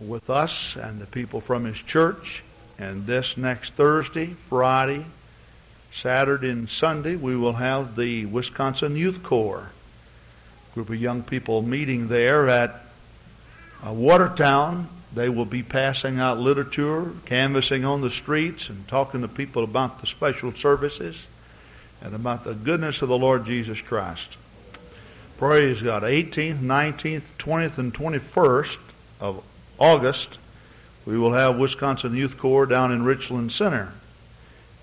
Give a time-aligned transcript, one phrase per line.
[0.00, 2.42] with us and the people from his church.
[2.78, 5.04] And this next Thursday, Friday,
[5.92, 9.70] Saturday, and Sunday, we will have the Wisconsin Youth Corps
[10.74, 12.82] group of young people meeting there at
[13.86, 14.88] uh, Watertown.
[15.12, 20.00] They will be passing out literature, canvassing on the streets, and talking to people about
[20.00, 21.20] the special services
[22.00, 24.36] and about the goodness of the Lord Jesus Christ.
[25.38, 26.02] Praise God.
[26.02, 28.76] 18th, 19th, 20th, and 21st
[29.20, 29.42] of
[29.80, 30.38] August,
[31.06, 33.92] we will have Wisconsin Youth Corps down in Richland Center,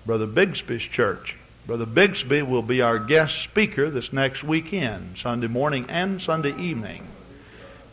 [0.04, 1.36] Brother Bigsby's church.
[1.66, 7.06] Brother Bigsby will be our guest speaker this next weekend, Sunday morning and Sunday evening.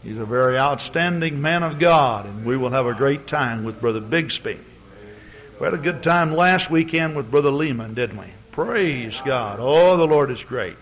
[0.02, 3.82] He's a very outstanding man of God, and we will have a great time with
[3.82, 4.58] Brother Bigsby.
[5.60, 8.28] We had a good time last weekend with Brother Lehman, didn't we?
[8.52, 9.60] Praise God.
[9.60, 10.78] Oh, the Lord is great.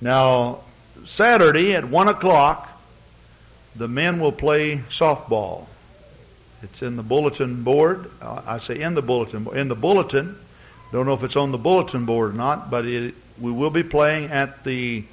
[0.00, 0.60] Now,
[1.04, 2.65] Saturday at 1 o'clock,
[3.76, 5.66] the men will play softball.
[6.62, 8.10] It's in the bulletin board.
[8.20, 10.38] Uh, I say in the bulletin in the bulletin.
[10.92, 13.82] Don't know if it's on the bulletin board or not, but it, we will be
[13.82, 15.04] playing at the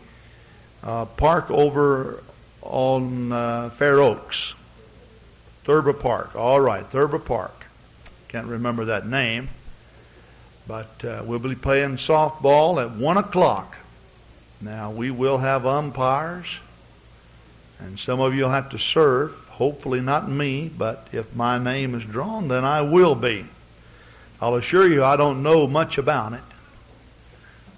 [0.83, 2.23] uh, park over
[2.61, 4.53] on uh, Fair Oaks,
[5.65, 6.35] Thurber Park.
[6.35, 7.65] All right, Thurber Park.
[8.29, 9.49] Can't remember that name,
[10.67, 13.75] but uh, we'll be playing softball at one o'clock.
[14.61, 16.47] Now we will have umpires,
[17.83, 19.33] and some of you'll have to serve.
[19.49, 23.45] Hopefully not me, but if my name is drawn, then I will be.
[24.41, 26.41] I'll assure you I don't know much about it.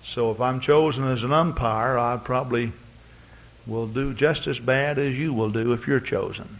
[0.06, 2.72] So if I'm chosen as an umpire, I probably
[3.66, 6.60] will do just as bad as you will do if you're chosen.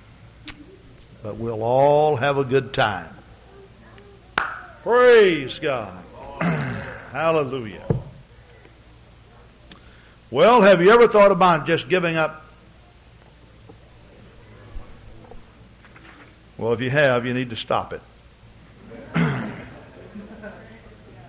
[1.22, 3.16] But we'll all have a good time.
[4.82, 6.04] Praise God.
[7.12, 7.86] Hallelujah.
[10.32, 12.45] Well, have you ever thought about just giving up?
[16.58, 18.02] Well, if you have, you need to stop it.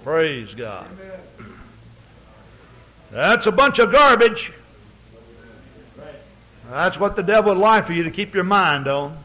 [0.05, 0.87] Praise God.
[3.11, 4.53] That's a bunch of garbage.
[6.71, 9.17] That's what the devil would like for you to keep your mind on.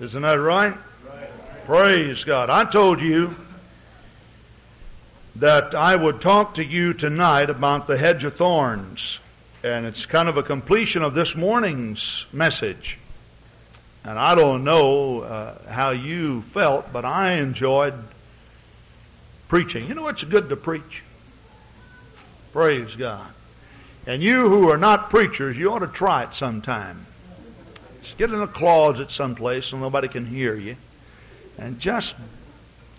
[0.00, 0.74] Isn't that right?
[1.66, 2.50] Praise God.
[2.50, 3.36] I told you
[5.36, 9.18] that I would talk to you tonight about the hedge of thorns.
[9.62, 12.98] And it's kind of a completion of this morning's message.
[14.04, 17.94] And I don't know uh, how you felt, but I enjoyed
[19.48, 19.86] preaching.
[19.86, 21.02] You know it's good to preach?
[22.52, 23.30] Praise God.
[24.06, 27.06] And you who are not preachers, you ought to try it sometime.
[28.02, 30.76] Just get in a closet someplace so nobody can hear you.
[31.56, 32.16] And just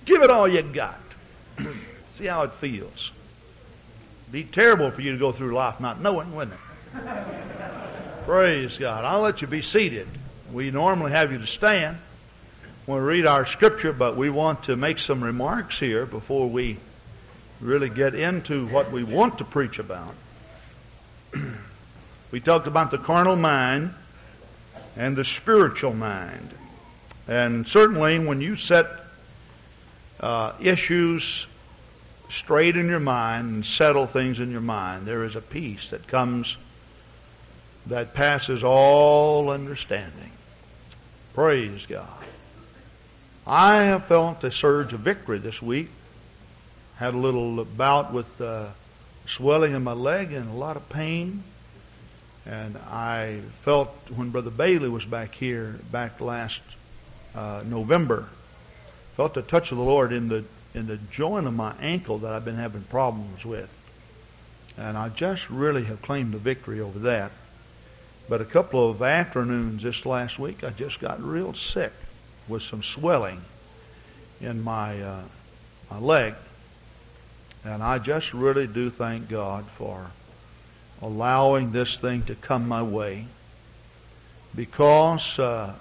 [0.05, 0.99] give it all you got.
[2.17, 3.11] See how it feels.
[4.31, 6.57] Be terrible for you to go through life not knowing, wouldn't
[6.95, 8.25] it?
[8.25, 9.03] Praise God.
[9.03, 10.07] I'll let you be seated.
[10.51, 11.97] We normally have you to stand
[12.85, 16.77] when we read our scripture, but we want to make some remarks here before we
[17.61, 20.13] really get into what we want to preach about.
[22.31, 23.93] we talked about the carnal mind
[24.97, 26.53] and the spiritual mind.
[27.27, 28.87] And certainly when you set
[30.19, 31.47] uh, issues
[32.29, 36.07] straight in your mind and settle things in your mind, there is a peace that
[36.07, 36.57] comes
[37.87, 40.31] that passes all understanding.
[41.33, 42.07] Praise God.
[43.45, 45.89] I have felt a surge of victory this week.
[46.95, 48.67] Had a little bout with uh,
[49.27, 51.43] swelling in my leg and a lot of pain.
[52.45, 56.61] And I felt when Brother Bailey was back here, back last
[57.35, 58.29] uh, November,
[59.15, 62.33] felt the touch of the Lord in the in the joint of my ankle that
[62.33, 63.69] I've been having problems with.
[64.75, 67.31] And I just really have claimed the victory over that.
[68.29, 71.91] But a couple of afternoons this last week, I just got real sick
[72.47, 73.41] with some swelling
[74.39, 75.23] in my uh,
[75.91, 76.33] my leg,
[77.65, 80.07] and I just really do thank God for
[81.01, 83.27] allowing this thing to come my way
[84.55, 85.73] because uh,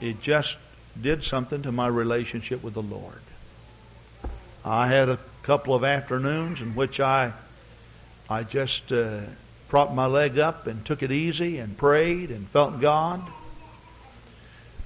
[0.00, 0.56] it just
[1.00, 3.20] did something to my relationship with the Lord.
[4.64, 7.32] I had a couple of afternoons in which I
[8.28, 9.20] I just uh,
[9.68, 13.22] propped my leg up and took it easy and prayed and felt God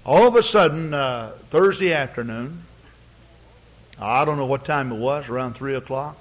[0.05, 2.64] all of a sudden, uh, Thursday afternoon,
[4.00, 6.17] I don't know what time it was, around 3 o'clock,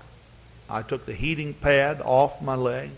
[0.69, 2.91] I took the heating pad off my leg.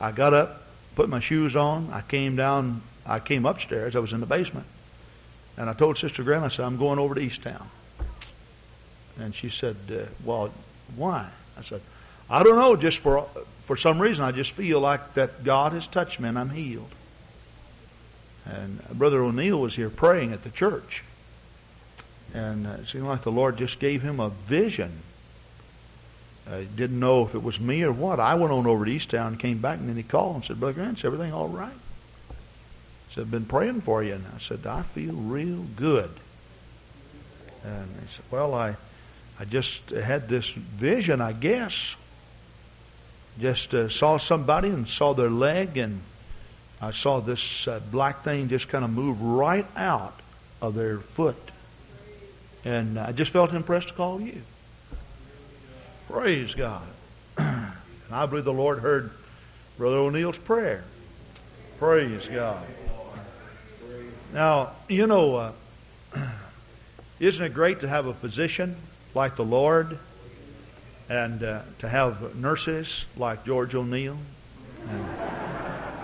[0.00, 0.62] I got up,
[0.94, 1.90] put my shoes on.
[1.92, 3.94] I came down, I came upstairs.
[3.94, 4.66] I was in the basement.
[5.58, 7.66] And I told Sister Grant, I said, I'm going over to Easttown.
[9.18, 10.52] And she said, uh, well,
[10.96, 11.28] why?
[11.58, 11.82] I said,
[12.28, 13.26] I don't know, just for,
[13.66, 16.90] for some reason, I just feel like that God has touched me and I'm healed.
[18.44, 21.02] And Brother O'Neill was here praying at the church.
[22.34, 25.02] And uh, it seemed like the Lord just gave him a vision.
[26.48, 28.20] I didn't know if it was me or what.
[28.20, 30.60] I went on over to Easttown and came back, and then he called and said,
[30.60, 31.72] Brother Grant, is everything all right?
[33.08, 34.14] He said, I've been praying for you.
[34.14, 36.10] And I said, I feel real good.
[37.64, 38.76] And he said, Well, I,
[39.40, 41.96] I just had this vision, I guess.
[43.38, 46.00] Just uh, saw somebody and saw their leg, and
[46.80, 50.18] I saw this uh, black thing just kind of move right out
[50.62, 51.36] of their foot.
[52.64, 54.42] And I just felt impressed to call you.
[56.08, 56.86] Praise God.
[57.36, 57.72] and
[58.10, 59.10] I believe the Lord heard
[59.76, 60.84] Brother O'Neill's prayer.
[61.78, 62.66] Praise God.
[64.32, 65.52] Now, you know, uh,
[67.20, 68.76] isn't it great to have a physician
[69.14, 69.98] like the Lord
[71.08, 74.18] and uh, to have nurses like George O'Neill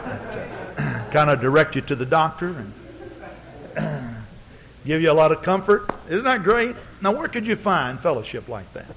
[0.04, 0.36] that
[0.78, 2.64] uh, kind of direct you to the doctor
[3.76, 4.16] and
[4.86, 5.90] give you a lot of comfort?
[6.08, 6.76] Isn't that great?
[7.00, 8.94] Now, where could you find fellowship like that?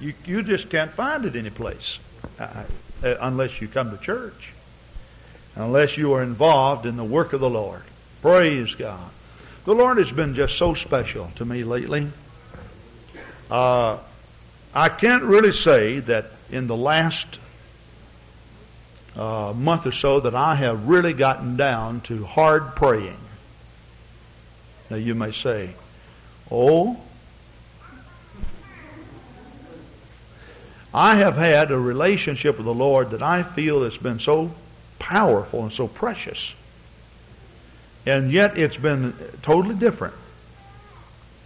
[0.00, 1.98] You, you just can't find it anyplace
[2.38, 2.64] uh,
[3.02, 4.52] uh, unless you come to church,
[5.54, 7.82] unless you are involved in the work of the Lord.
[8.20, 9.10] Praise God.
[9.64, 12.10] The Lord has been just so special to me lately.
[13.50, 13.98] Uh,
[14.74, 17.38] I can't really say that in the last
[19.16, 23.18] uh, month or so that I have really gotten down to hard praying.
[24.90, 25.70] Now you may say,
[26.50, 26.98] oh,
[30.92, 34.52] I have had a relationship with the Lord that I feel has been so
[34.98, 36.52] powerful and so precious.
[38.06, 40.14] And yet it's been totally different.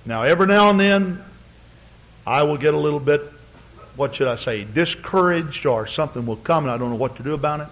[0.04, 1.24] Now, every now and then,
[2.28, 3.22] I will get a little bit,
[3.96, 7.22] what should I say, discouraged or something will come and I don't know what to
[7.22, 7.68] do about it.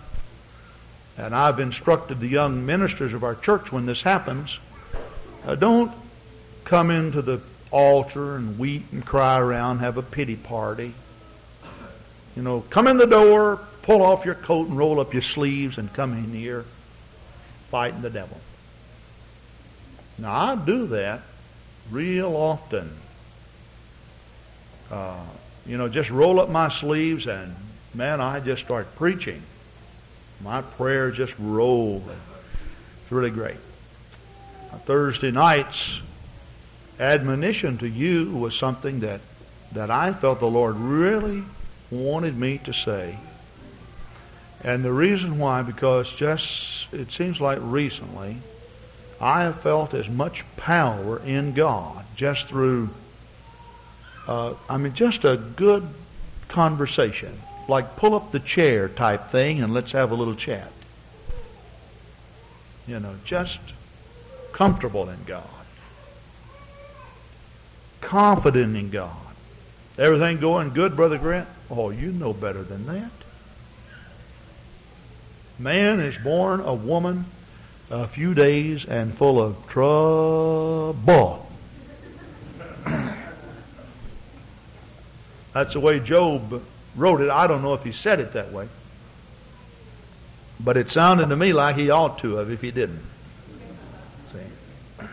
[1.19, 4.59] And I've instructed the young ministers of our church when this happens,
[5.45, 5.93] uh, don't
[6.65, 10.95] come into the altar and weep and cry around, have a pity party.
[12.35, 15.77] You know, come in the door, pull off your coat and roll up your sleeves
[15.77, 16.65] and come in here
[17.71, 18.41] fighting the devil.
[20.17, 21.21] Now, I do that
[21.91, 22.97] real often.
[24.91, 25.21] Uh,
[25.65, 27.55] you know, just roll up my sleeves and,
[27.95, 29.43] man, I just start preaching.
[30.41, 32.03] My prayers just roll.
[33.03, 33.57] It's really great.
[34.85, 36.01] Thursday night's
[37.01, 39.21] admonition to you was something that,
[39.73, 41.43] that I felt the Lord really
[41.91, 43.19] wanted me to say.
[44.63, 48.39] And the reason why, because just, it seems like recently,
[49.21, 52.91] I have felt as much power in God just through,
[54.27, 55.87] uh, I mean, just a good
[56.49, 57.41] conversation.
[57.69, 60.71] Like pull up the chair type thing and let's have a little chat.
[62.87, 63.61] You know, just
[64.53, 65.45] comfortable in God.
[68.01, 69.17] Confident in God.
[69.99, 71.49] Everything going good, Brother Grant?
[71.71, 73.11] Oh, you know better than that.
[75.59, 77.25] Man is born a woman
[77.91, 81.46] a few days and full of trouble.
[85.57, 86.63] That's the way Job
[86.97, 87.31] wrote it.
[87.31, 88.69] I don't know if he said it that way.
[90.61, 93.01] But it sounded to me like he ought to have if he didn't.
[94.35, 95.07] See?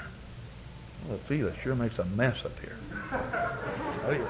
[1.08, 2.76] Well, Felix sure makes a mess up here.
[3.14, 4.28] Oh,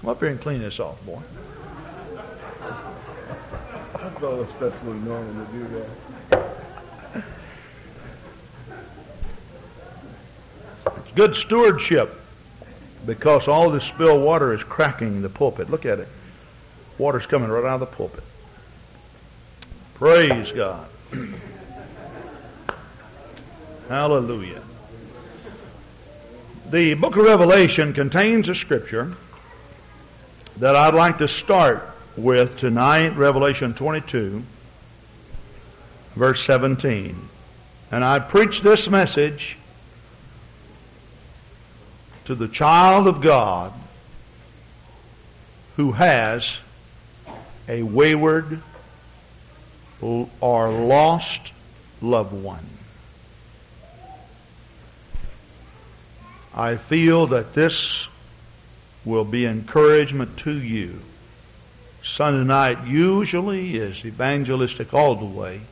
[0.00, 1.22] Come up here and clean this off, boy.
[3.94, 5.88] I thought especially normal to do that.
[11.14, 12.20] Good stewardship
[13.06, 15.70] because all this spilled water is cracking the pulpit.
[15.70, 16.08] Look at it.
[16.98, 18.24] Water's coming right out of the pulpit.
[19.94, 20.86] Praise God.
[23.88, 24.62] Hallelujah.
[26.70, 29.14] The book of Revelation contains a scripture
[30.56, 34.42] that I'd like to start with tonight, Revelation 22,
[36.16, 37.28] verse 17.
[37.90, 39.58] And I preach this message
[42.24, 43.72] to the child of God
[45.76, 46.50] who has
[47.68, 48.60] a wayward
[50.00, 51.52] or lost
[52.00, 52.66] loved one.
[56.54, 58.06] I feel that this
[59.04, 61.00] will be encouragement to you.
[62.02, 65.62] Sunday night usually is evangelistic all the way.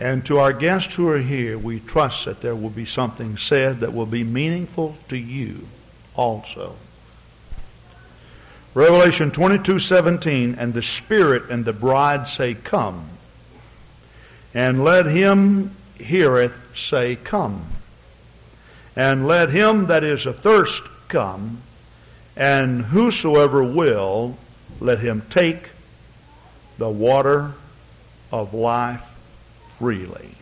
[0.00, 3.80] And to our guests who are here, we trust that there will be something said
[3.80, 5.68] that will be meaningful to you
[6.16, 6.74] also.
[8.72, 13.10] Revelation 22:17 and the spirit and the bride say come
[14.54, 17.66] and let him heareth say come
[18.96, 21.60] and let him that is athirst come
[22.36, 24.38] and whosoever will
[24.80, 25.68] let him take
[26.78, 27.52] the water
[28.32, 29.02] of life
[29.80, 30.36] freely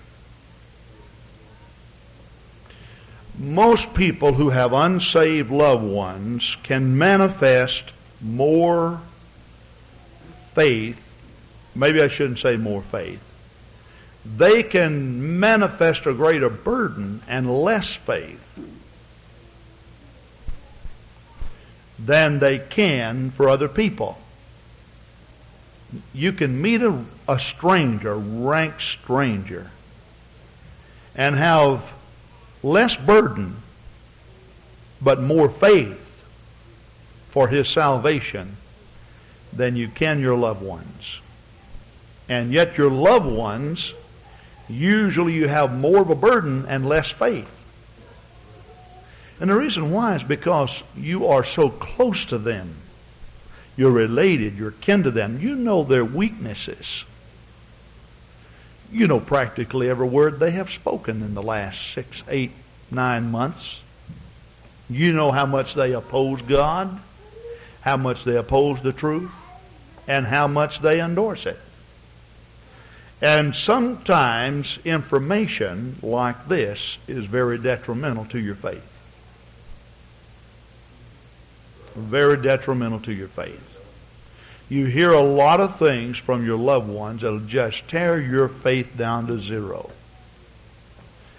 [3.38, 7.84] most people who have unsaved loved ones can manifest
[8.20, 9.00] more
[10.54, 11.00] faith.
[11.74, 13.20] Maybe I shouldn't say more faith.
[14.24, 18.40] They can manifest a greater burden and less faith
[21.98, 24.18] than they can for other people.
[26.12, 29.70] You can meet a, a stranger, a rank stranger,
[31.14, 31.82] and have
[32.62, 33.56] less burden,
[35.00, 35.98] but more faith
[37.30, 38.56] for his salvation
[39.52, 41.20] than you can your loved ones.
[42.28, 43.94] And yet your loved ones,
[44.68, 47.48] usually you have more of a burden and less faith.
[49.40, 52.74] And the reason why is because you are so close to them.
[53.78, 55.38] You're related, you're kin to them.
[55.40, 57.04] You know their weaknesses.
[58.90, 62.50] You know practically every word they have spoken in the last six, eight,
[62.90, 63.78] nine months.
[64.90, 66.98] You know how much they oppose God,
[67.80, 69.30] how much they oppose the truth,
[70.08, 71.60] and how much they endorse it.
[73.22, 78.82] And sometimes information like this is very detrimental to your faith.
[81.98, 83.60] Very detrimental to your faith.
[84.68, 88.96] You hear a lot of things from your loved ones that'll just tear your faith
[88.96, 89.90] down to zero.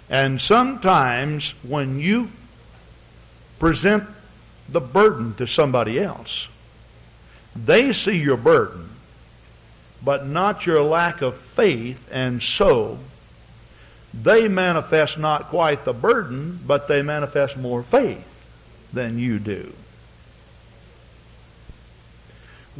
[0.08, 2.28] And sometimes when you
[3.60, 4.04] present
[4.68, 6.48] the burden to somebody else,
[7.54, 8.88] they see your burden,
[10.02, 12.98] but not your lack of faith, and so
[14.12, 18.24] they manifest not quite the burden, but they manifest more faith
[18.92, 19.72] than you do.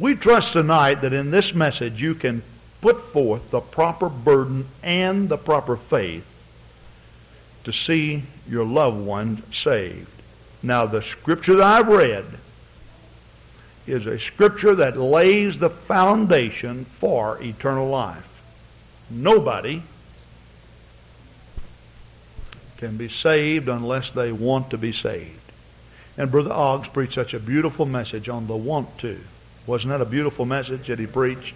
[0.01, 2.41] We trust tonight that in this message you can
[2.81, 6.25] put forth the proper burden and the proper faith
[7.65, 10.09] to see your loved one saved.
[10.63, 12.25] Now, the scripture that I've read
[13.85, 18.25] is a scripture that lays the foundation for eternal life.
[19.11, 19.83] Nobody
[22.77, 25.37] can be saved unless they want to be saved.
[26.17, 29.19] And Brother Oggs preached such a beautiful message on the want to.
[29.67, 31.55] Wasn't that a beautiful message that he preached?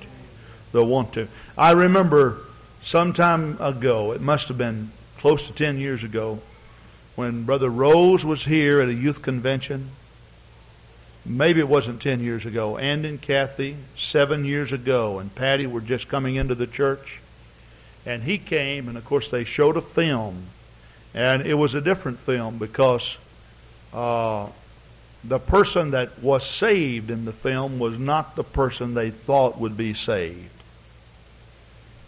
[0.72, 1.28] The want to.
[1.58, 2.40] I remember
[2.84, 6.40] some time ago, it must have been close to 10 years ago,
[7.16, 9.90] when Brother Rose was here at a youth convention.
[11.26, 12.78] Maybe it wasn't 10 years ago.
[12.78, 17.20] Andy and Kathy, seven years ago, and Patty were just coming into the church.
[18.06, 20.46] And he came, and of course, they showed a film.
[21.16, 23.18] And it was a different film because
[23.94, 24.50] uh,
[25.28, 29.76] the person that was saved in the film was not the person they thought would
[29.76, 30.50] be saved.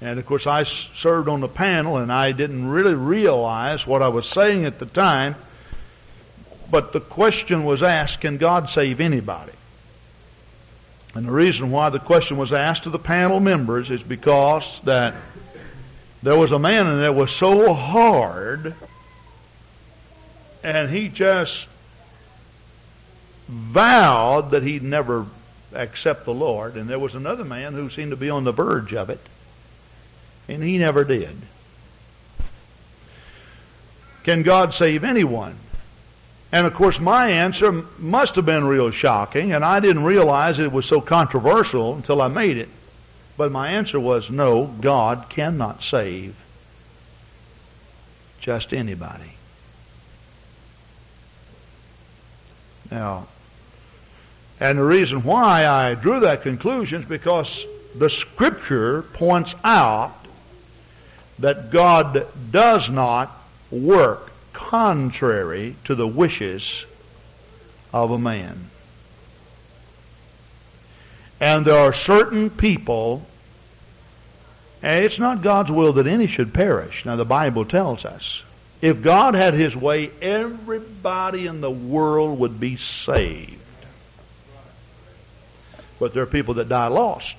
[0.02, 4.10] And of course, I served on the panel and I didn't really realize what I
[4.10, 5.36] was saying at the time.
[6.70, 9.54] But the question was asked, can God save anybody?
[11.16, 15.16] And the reason why the question was asked to the panel members is because that
[16.22, 18.76] there was a man in there was so hard
[20.64, 21.68] and he just
[23.48, 25.26] vowed that he'd never
[25.74, 28.94] accept the Lord, and there was another man who seemed to be on the verge
[28.94, 29.20] of it,
[30.48, 31.36] and he never did.
[34.24, 35.58] Can God save anyone?
[36.52, 40.72] And of course, my answer must have been real shocking, and I didn't realize it
[40.72, 42.70] was so controversial until I made it.
[43.36, 46.36] But my answer was no, God cannot save
[48.40, 49.34] just anybody.
[52.90, 53.28] Now,
[54.60, 60.14] and the reason why I drew that conclusion is because the Scripture points out
[61.40, 63.32] that God does not
[63.70, 66.86] work contrary to the wishes
[67.94, 68.70] of a man.
[71.40, 73.26] And there are certain people,
[74.82, 77.06] and it's not God's will that any should perish.
[77.06, 78.42] Now, the Bible tells us.
[78.82, 83.62] If God had His way, everybody in the world would be saved.
[86.00, 87.36] But there are people that die lost,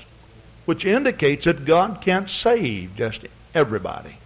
[0.65, 4.17] which indicates that God can't save just everybody.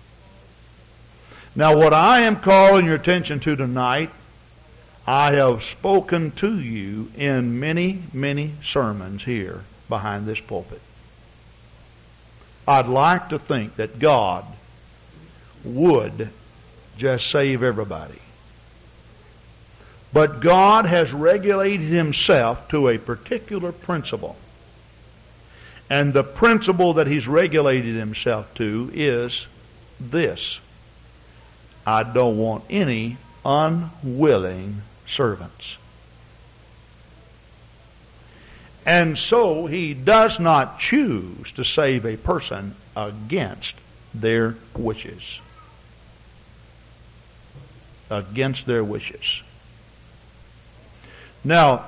[1.54, 4.10] Now, what I am calling your attention to tonight
[5.06, 10.80] I have spoken to you in many, many sermons here behind this pulpit.
[12.68, 14.44] I'd like to think that God
[15.64, 16.30] would
[16.96, 18.20] just save everybody.
[20.12, 24.36] But God has regulated himself to a particular principle.
[25.88, 29.46] And the principle that he's regulated himself to is
[30.00, 30.58] this.
[31.86, 35.76] I don't want any unwilling servants.
[38.84, 43.74] And so he does not choose to save a person against
[44.12, 45.22] their wishes.
[48.10, 49.42] Against their wishes.
[51.44, 51.84] Now,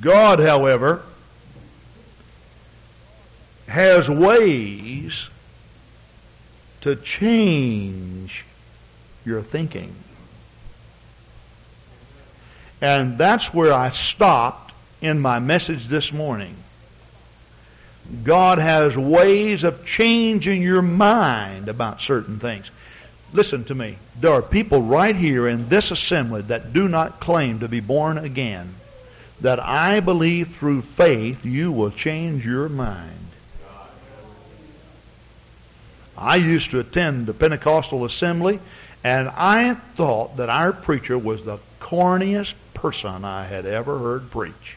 [0.00, 1.02] God, however,
[3.68, 5.28] has ways
[6.80, 8.44] to change
[9.24, 9.94] your thinking.
[12.80, 16.56] And that's where I stopped in my message this morning.
[18.22, 22.70] God has ways of changing your mind about certain things.
[23.32, 23.96] Listen to me.
[24.20, 28.18] There are people right here in this assembly that do not claim to be born
[28.18, 28.74] again.
[29.40, 33.12] That I believe through faith you will change your mind.
[36.16, 38.58] I used to attend the Pentecostal assembly,
[39.04, 44.76] and I thought that our preacher was the corniest person I had ever heard preach.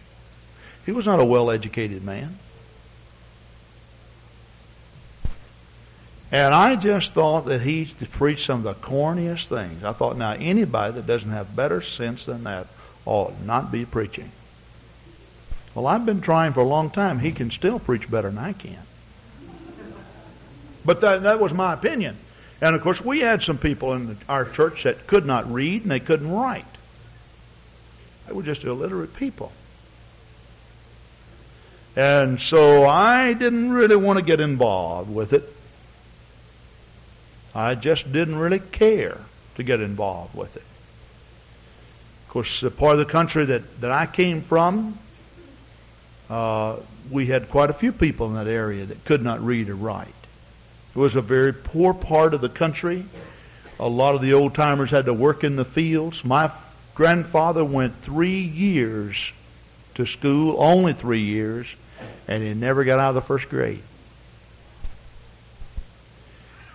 [0.85, 2.37] He was not a well educated man.
[6.31, 9.83] And I just thought that he preached some of the corniest things.
[9.83, 12.67] I thought, now, anybody that doesn't have better sense than that
[13.05, 14.31] ought not be preaching.
[15.73, 17.19] Well, I've been trying for a long time.
[17.19, 18.77] He can still preach better than I can.
[20.85, 22.17] But that, that was my opinion.
[22.61, 25.91] And of course, we had some people in our church that could not read and
[25.91, 26.65] they couldn't write.
[28.27, 29.51] They were just illiterate people.
[31.95, 35.55] And so I didn't really want to get involved with it.
[37.59, 39.17] I just didn't really care
[39.55, 40.63] to get involved with it.
[42.25, 44.97] Of course, the part of the country that, that I came from,
[46.29, 46.77] uh,
[47.11, 50.07] we had quite a few people in that area that could not read or write.
[50.95, 53.05] It was a very poor part of the country.
[53.77, 56.23] A lot of the old timers had to work in the fields.
[56.23, 56.51] My
[56.95, 59.33] grandfather went three years
[59.95, 61.67] to school, only three years,
[62.25, 63.83] and he never got out of the first grade.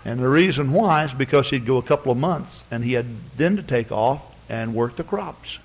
[0.05, 3.07] And the reason why is because he'd go a couple of months and he had
[3.37, 5.59] then to take off and work the crops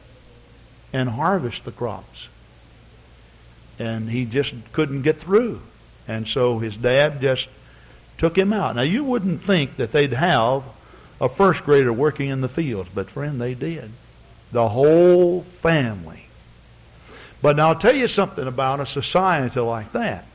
[0.94, 2.28] and harvest the crops.
[3.78, 5.62] And he just couldn't get through.
[6.08, 7.48] And so his dad just
[8.18, 8.76] took him out.
[8.76, 10.64] Now you wouldn't think that they'd have
[11.22, 13.92] a first grader working in the fields, but friend, they did.
[14.52, 16.26] The whole family.
[17.42, 20.26] But now I'll tell you something about a society like that.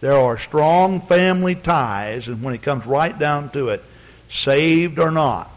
[0.00, 3.84] There are strong family ties, and when it comes right down to it,
[4.30, 5.50] saved or not,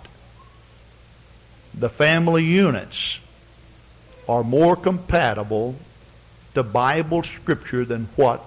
[1.74, 3.20] the family units
[4.28, 5.76] are more compatible
[6.54, 8.44] to Bible scripture than what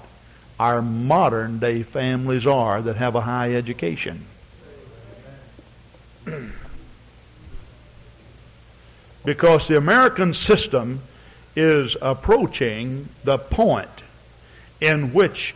[0.59, 4.27] our modern day families are that have a high education.
[9.25, 11.01] because the American system
[11.57, 13.89] is approaching the point
[14.81, 15.55] in which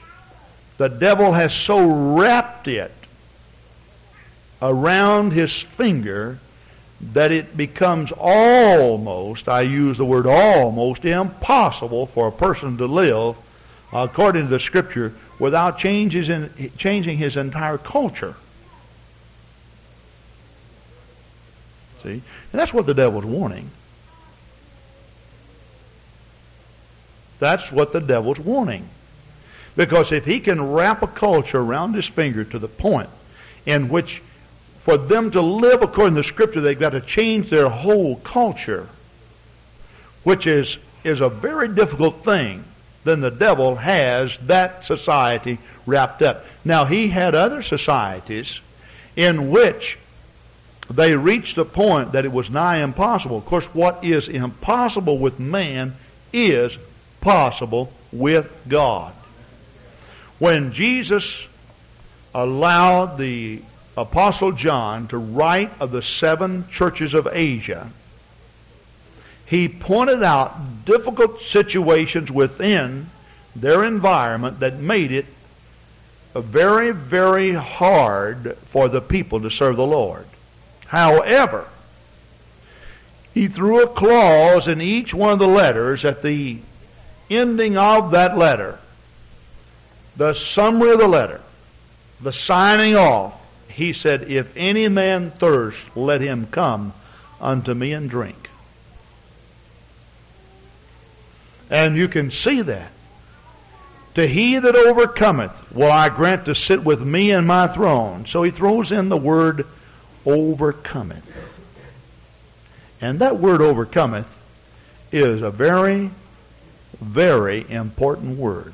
[0.79, 2.93] the devil has so wrapped it
[4.63, 6.39] around his finger
[7.01, 13.37] that it becomes almost, I use the word almost, impossible for a person to live
[13.93, 18.35] according to the scripture without changes in, changing his entire culture.
[22.03, 22.11] See?
[22.11, 23.71] And that's what the devil's warning.
[27.39, 28.89] That's what the devil's warning.
[29.79, 33.09] Because if he can wrap a culture around his finger to the point
[33.65, 34.21] in which
[34.83, 38.89] for them to live according to scripture, they've got to change their whole culture,
[40.25, 42.65] which is, is a very difficult thing,
[43.05, 46.45] then the devil has that society wrapped up.
[46.65, 48.59] Now, he had other societies
[49.15, 49.97] in which
[50.91, 53.39] they reached a point that it was nigh impossible.
[53.39, 55.95] Of course, what is impossible with man
[56.33, 56.77] is
[57.21, 59.15] possible with God
[60.39, 61.47] when Jesus
[62.35, 63.63] allowed the
[63.97, 67.91] Apostle John to write of the seven churches of Asia,
[69.47, 73.11] he pointed out difficult situations within
[73.57, 75.27] their environment that made it
[76.35, 80.27] very, very hard for the people to serve the Lord.
[80.87, 81.67] However,
[83.35, 86.59] he threw a clause in each one of the letters at the
[87.31, 88.79] ending of that letter,
[90.19, 91.41] the summary of the letter,
[92.21, 93.35] the signing off.
[93.69, 96.93] He said, If any man thirst, let him come
[97.41, 98.51] unto me and drink.
[101.71, 102.91] And you can see that.
[104.17, 108.27] To he that overcometh will I grant to sit with me in my throne.
[108.27, 109.65] So he throws in the word
[110.27, 111.25] overcometh.
[113.01, 114.27] And that word overcometh
[115.13, 116.11] is a very,
[117.01, 118.73] very important word.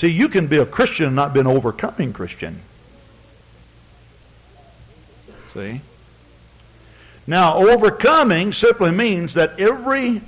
[0.00, 2.62] See, you can be a Christian and not be an overcoming Christian.
[5.52, 5.82] See?
[7.26, 10.22] Now, overcoming simply means that every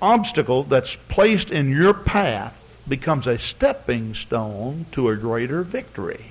[0.00, 2.54] obstacle that's placed in your path
[2.86, 6.26] becomes a stepping stone to a greater victory.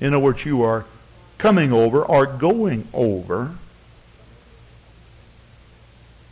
[0.00, 0.86] In other words, you are
[1.38, 3.54] coming over or going over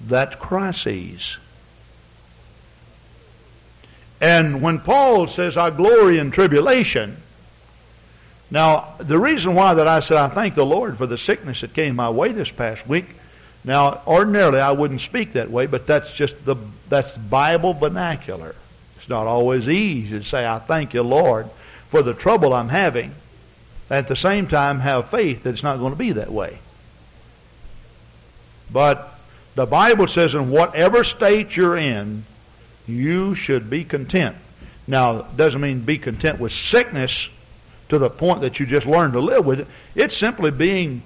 [0.08, 1.36] that crisis.
[4.20, 7.16] And when Paul says, I glory in tribulation,
[8.50, 11.72] now the reason why that I said I thank the Lord for the sickness that
[11.72, 13.06] came my way this past week,
[13.64, 16.56] now ordinarily I wouldn't speak that way, but that's just the
[16.88, 18.54] that's Bible vernacular.
[18.98, 21.48] It's not always easy to say, I thank you, Lord,
[21.90, 23.14] for the trouble I'm having.
[23.88, 26.58] At the same time, have faith that it's not going to be that way.
[28.70, 29.12] But
[29.54, 32.24] the Bible says, in whatever state you're in,
[32.86, 34.36] you should be content.
[34.86, 37.28] Now, it doesn't mean be content with sickness
[37.90, 39.66] to the point that you just learn to live with it.
[39.94, 41.02] It's simply being,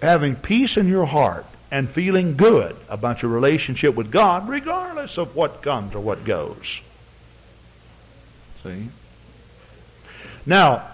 [0.00, 5.34] having peace in your heart and feeling good about your relationship with God, regardless of
[5.36, 6.80] what comes or what goes.
[8.62, 8.88] See?
[10.46, 10.90] Now,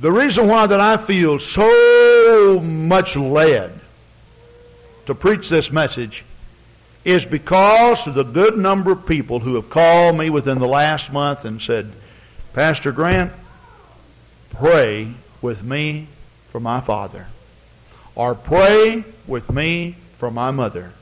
[0.00, 3.80] the reason why that I feel so much led
[5.06, 6.24] to preach this message
[7.04, 11.12] is because of the good number of people who have called me within the last
[11.12, 11.90] month and said,
[12.52, 13.32] Pastor Grant,
[14.50, 16.06] pray with me
[16.50, 17.26] for my father.
[18.14, 20.92] Or pray with me for my mother.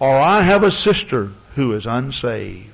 [0.00, 2.68] Or I have a sister who is unsaved.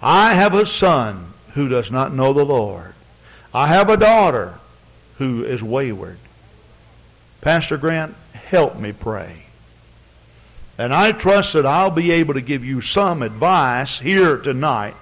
[0.00, 2.94] I have a son who does not know the Lord.
[3.52, 4.54] I have a daughter
[5.16, 6.18] who is wayward.
[7.40, 9.47] Pastor Grant, help me pray.
[10.78, 14.94] And I trust that I'll be able to give you some advice here tonight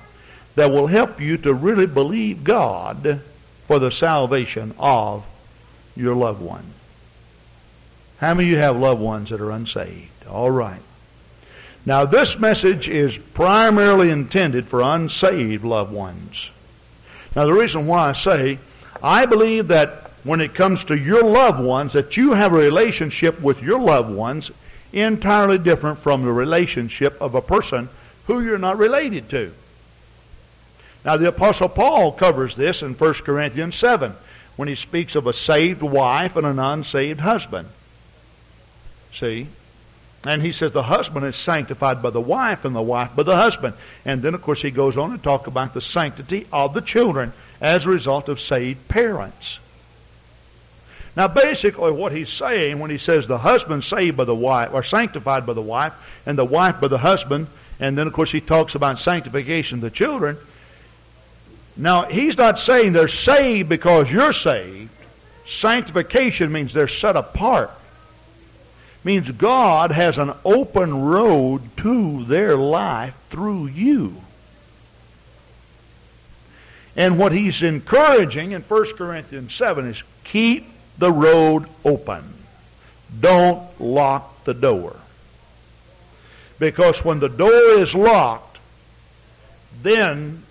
[0.55, 3.21] that will help you to really believe God
[3.69, 5.23] for the salvation of
[5.95, 6.65] your loved one.
[8.19, 10.27] How many of you have loved ones that are unsaved?
[10.27, 10.81] All right.
[11.85, 16.49] Now, this message is primarily intended for unsaved loved ones.
[17.37, 18.59] Now, the reason why I say,
[19.03, 23.41] I believe that when it comes to your loved ones, that you have a relationship
[23.43, 24.51] with your loved ones
[24.93, 27.89] entirely different from the relationship of a person
[28.27, 29.53] who you're not related to.
[31.05, 34.13] Now, the Apostle Paul covers this in 1 Corinthians 7
[34.57, 37.69] when he speaks of a saved wife and an unsaved husband.
[39.15, 39.47] See?
[40.25, 43.37] And he says the husband is sanctified by the wife and the wife by the
[43.37, 43.75] husband.
[44.05, 47.33] And then, of course, he goes on to talk about the sanctity of the children
[47.61, 49.61] as a result of saved parents.
[51.17, 54.85] Now, basically, what he's saying when he says the husband saved by the wife, or
[54.85, 55.95] sanctified by the wife,
[56.27, 57.47] and the wife by the husband,
[57.81, 60.37] and then, of course, he talks about sanctification of the children.
[61.77, 64.91] Now, he's not saying they're saved because you're saved.
[65.47, 67.71] Sanctification means they're set apart
[69.07, 74.21] means God has an open road to their life through you.
[76.97, 80.67] And what he's encouraging in 1 Corinthians 7 is keep
[80.99, 82.25] the road open.
[83.21, 84.97] Don't lock the door.
[86.59, 88.59] Because when the door is locked,
[89.83, 90.43] then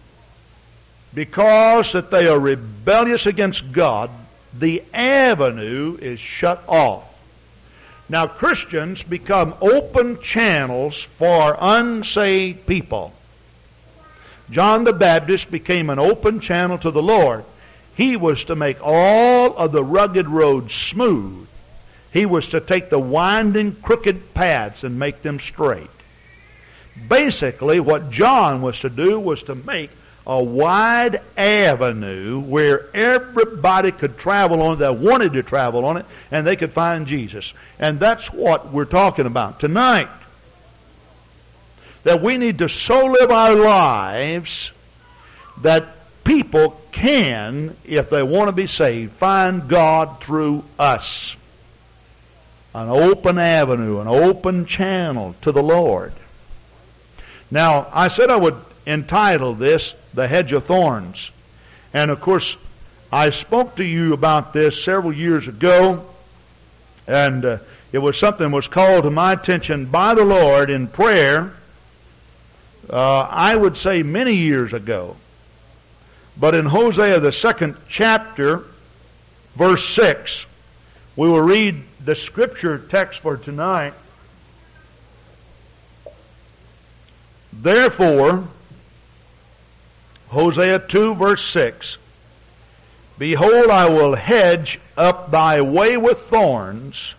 [1.13, 4.09] because that they are rebellious against God,
[4.53, 7.03] the avenue is shut off
[8.07, 13.13] now, Christians become open channels for unsaved people.
[14.51, 17.45] John the Baptist became an open channel to the Lord.
[17.95, 21.47] He was to make all of the rugged roads smooth.
[22.11, 25.89] He was to take the winding, crooked paths and make them straight.
[27.09, 29.89] Basically, what John was to do was to make
[30.27, 36.05] a wide avenue where everybody could travel on it that wanted to travel on it
[36.31, 37.53] and they could find Jesus.
[37.79, 40.09] And that's what we're talking about tonight.
[42.03, 44.71] That we need to so live our lives
[45.61, 51.37] that people can, if they want to be saved, find God through us.
[52.73, 56.11] an open avenue, an open channel to the Lord.
[57.49, 61.31] Now, I said I would entitle this The Hedge of Thorns.
[61.93, 62.57] And of course,
[63.13, 66.05] I spoke to you about this several years ago,
[67.07, 67.57] and uh,
[67.93, 71.53] it was something that was called to my attention by the Lord in prayer,
[72.89, 75.15] uh, I would say many years ago.
[76.37, 78.63] But in Hosea, the second chapter,
[79.55, 80.45] verse 6,
[81.15, 83.93] we will read the scripture text for tonight.
[87.53, 88.47] Therefore,
[90.27, 91.97] Hosea 2 verse 6,
[93.17, 97.13] Behold, I will hedge up thy way with thorns,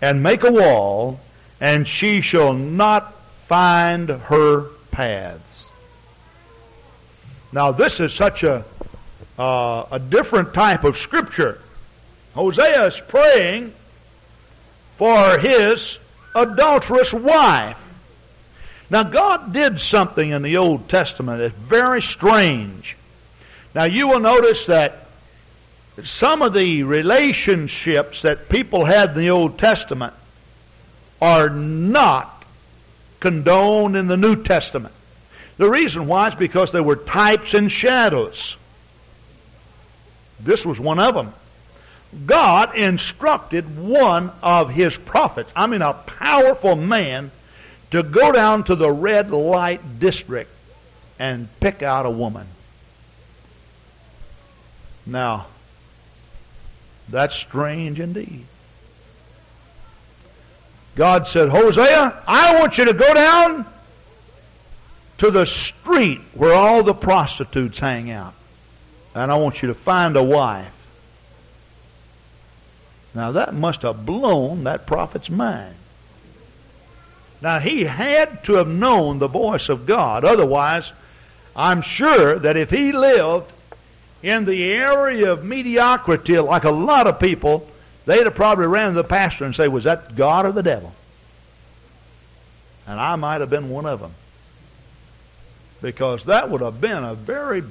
[0.00, 1.18] and make a wall,
[1.60, 3.14] and she shall not
[3.48, 5.61] find her paths.
[7.52, 8.64] Now this is such a,
[9.38, 11.60] uh, a different type of scripture.
[12.34, 13.74] Hosea is praying
[14.96, 15.98] for his
[16.34, 17.76] adulterous wife.
[18.90, 22.96] Now, God did something in the Old Testament that's very strange.
[23.74, 25.06] Now, you will notice that
[26.04, 30.12] some of the relationships that people had in the Old Testament
[31.22, 32.44] are not
[33.20, 34.94] condoned in the New Testament.
[35.58, 38.56] The reason why is because there were types and shadows.
[40.40, 41.32] This was one of them.
[42.26, 47.30] God instructed one of his prophets, I mean a powerful man,
[47.90, 50.50] to go down to the red light district
[51.18, 52.46] and pick out a woman.
[55.06, 55.46] Now,
[57.08, 58.46] that's strange indeed.
[60.94, 63.66] God said, Hosea, I want you to go down
[65.22, 68.34] to the street where all the prostitutes hang out.
[69.14, 70.72] And I want you to find a wife.
[73.14, 75.76] Now that must have blown that prophet's mind.
[77.40, 80.24] Now he had to have known the voice of God.
[80.24, 80.90] Otherwise,
[81.54, 83.52] I'm sure that if he lived
[84.24, 87.68] in the area of mediocrity, like a lot of people,
[88.06, 90.92] they'd have probably ran to the pastor and say, was that God or the devil?
[92.88, 94.14] And I might have been one of them.
[95.82, 97.62] Because that would have been a very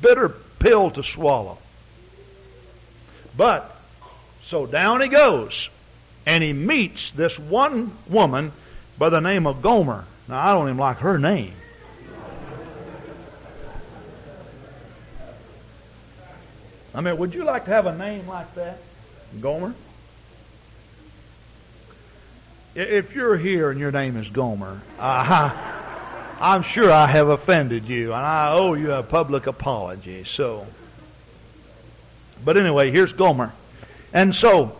[0.00, 1.58] bitter pill to swallow.
[3.36, 3.74] But,
[4.46, 5.70] so down he goes.
[6.26, 8.52] And he meets this one woman
[8.96, 10.04] by the name of Gomer.
[10.28, 11.54] Now, I don't even like her name.
[16.94, 18.78] I mean, would you like to have a name like that?
[19.40, 19.74] Gomer?
[22.74, 25.50] If you're here and your name is Gomer, uh,
[26.44, 30.24] I'm sure I have offended you, and I owe you a public apology.
[30.24, 30.66] So,
[32.44, 33.50] but anyway, here's Gomer.
[34.12, 34.76] And so,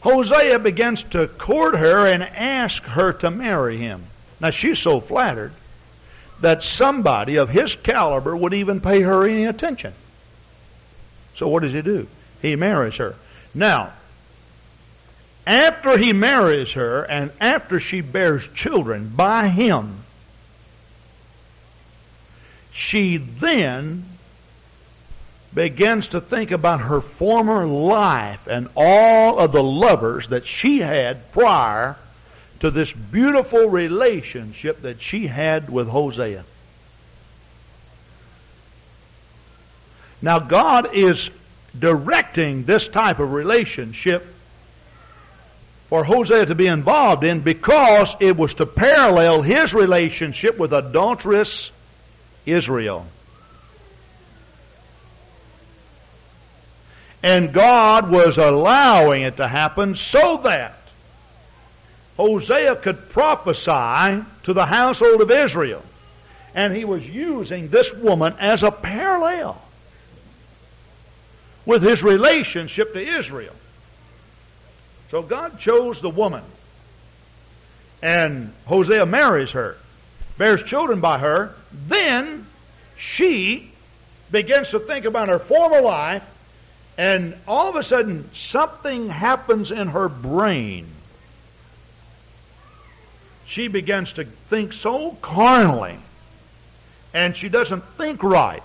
[0.00, 4.04] Hosea begins to court her and ask her to marry him.
[4.40, 5.52] Now she's so flattered
[6.42, 9.94] that somebody of his caliber would even pay her any attention.
[11.36, 12.06] So what does he do?
[12.42, 13.14] He marries her.
[13.54, 13.94] Now,
[15.46, 20.03] after he marries her and after she bears children by him,
[22.74, 24.04] she then
[25.54, 31.30] begins to think about her former life and all of the lovers that she had
[31.30, 31.96] prior
[32.58, 36.44] to this beautiful relationship that she had with Hosea.
[40.20, 41.30] Now, God is
[41.78, 44.26] directing this type of relationship
[45.88, 51.70] for Hosea to be involved in because it was to parallel his relationship with adulterous
[52.46, 53.06] Israel.
[57.22, 60.76] And God was allowing it to happen so that
[62.16, 65.82] Hosea could prophesy to the household of Israel.
[66.54, 69.60] And he was using this woman as a parallel
[71.66, 73.54] with his relationship to Israel.
[75.10, 76.44] So God chose the woman.
[78.02, 79.76] And Hosea marries her,
[80.36, 81.54] bears children by her.
[81.88, 82.46] Then
[82.96, 83.70] she
[84.30, 86.22] begins to think about her former life
[86.96, 90.86] and all of a sudden, something happens in her brain.
[93.46, 95.98] She begins to think so carnally,
[97.12, 98.62] and she doesn't think right.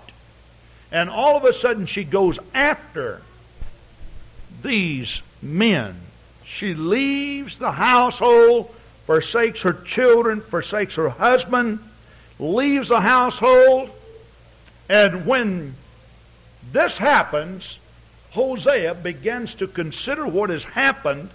[0.91, 3.22] And all of a sudden, she goes after
[4.62, 5.95] these men.
[6.45, 8.74] She leaves the household,
[9.06, 11.80] forsakes her children, forsakes her husband,
[12.39, 13.89] leaves the household,
[14.89, 15.75] and when
[16.71, 17.78] this happens,
[18.32, 21.30] Hosea begins to consider what has happened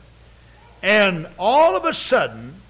[0.85, 2.61] And all of a sudden,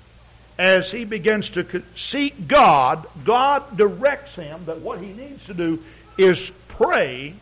[0.57, 5.83] as he begins to seek God, God directs him that what he needs to do
[6.17, 7.35] is pray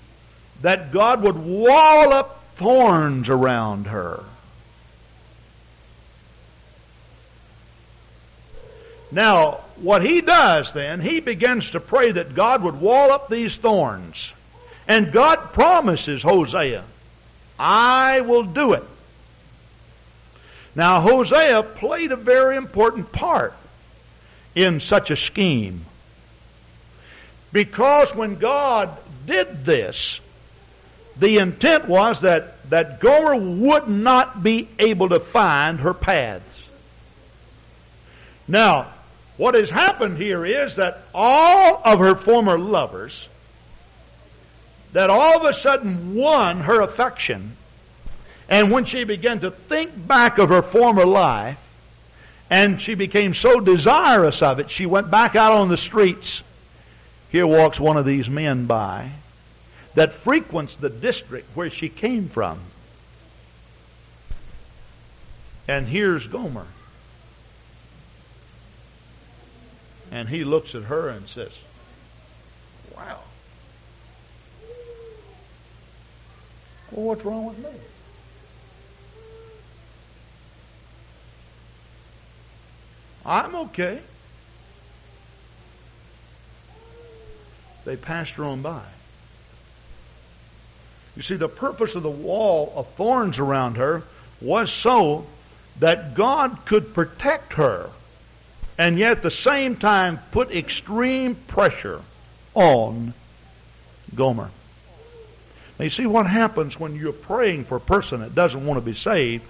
[0.63, 4.25] that God would wall up thorns around her.
[9.11, 13.57] Now, what he does then, he begins to pray that God would wall up these
[13.57, 14.33] thorns.
[14.87, 16.85] And God promises Hosea,
[17.59, 18.85] I will do it.
[20.75, 23.55] Now, Hosea played a very important part
[24.55, 25.85] in such a scheme.
[27.53, 30.19] Because when God did this,
[31.19, 36.45] the intent was that, that Gomer would not be able to find her paths.
[38.49, 38.93] Now,
[39.37, 43.29] what has happened here is that all of her former lovers,
[44.93, 47.57] that all of a sudden won her affection,
[48.49, 51.59] and when she began to think back of her former life,
[52.51, 56.43] and she became so desirous of it, she went back out on the streets.
[57.31, 59.11] Here walks one of these men by
[59.95, 62.61] that frequents the district where she came from.
[65.67, 66.67] And here's Gomer.
[70.13, 71.53] And he looks at her and says,
[72.95, 73.21] Wow.
[76.91, 77.71] Well, what's wrong with me?
[83.25, 84.03] I'm okay.
[87.87, 88.83] They passed her on by.
[91.17, 94.03] You see, the purpose of the wall of thorns around her
[94.43, 95.27] was so
[95.79, 97.91] that God could protect her
[98.79, 102.01] and yet at the same time put extreme pressure
[102.55, 103.15] on
[104.15, 104.51] Gomer.
[105.79, 108.85] Now you see what happens when you're praying for a person that doesn't want to
[108.85, 109.45] be saved.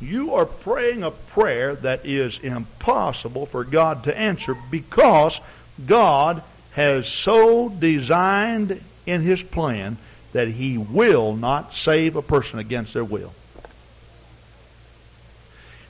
[0.00, 5.40] You are praying a prayer that is impossible for God to answer because
[5.84, 9.96] God has so designed in His plan
[10.32, 13.32] that He will not save a person against their will.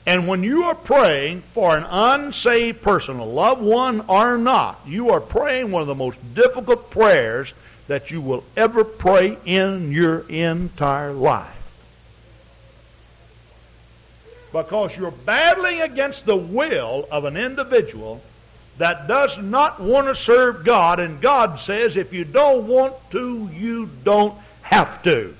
[0.07, 5.09] And when you are praying for an unsaved person, a loved one or not, you
[5.09, 7.53] are praying one of the most difficult prayers
[7.89, 11.53] that you will ever pray in your entire life.
[14.53, 18.21] Because you're battling against the will of an individual
[18.77, 23.49] that does not want to serve God, and God says, if you don't want to,
[23.53, 25.35] you don't have to.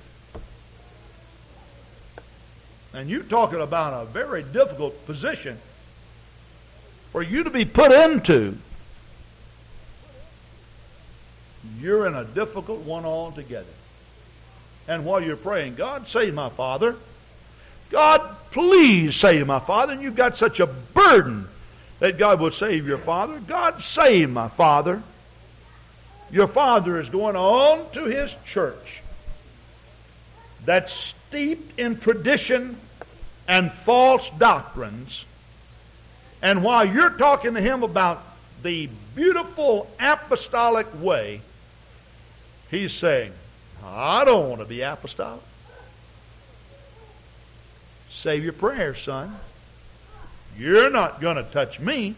[2.97, 5.59] And you're talking about a very difficult position
[7.11, 8.57] for you to be put into.
[11.79, 13.67] You're in a difficult one altogether.
[14.87, 16.95] And while you're praying, God, save my father.
[17.91, 19.93] God, please save my father.
[19.93, 21.47] And you've got such a burden
[21.99, 23.39] that God will save your father.
[23.39, 25.03] God, save my father.
[26.31, 29.03] Your father is going on to his church
[30.65, 32.75] that's steeped in tradition
[33.47, 35.25] and false doctrines.
[36.41, 38.23] And while you're talking to him about
[38.61, 41.41] the beautiful apostolic way,
[42.69, 43.31] he's saying,
[43.83, 45.41] I don't want to be apostolic.
[48.11, 49.35] Save your prayers, son.
[50.57, 52.15] You're not going to touch me.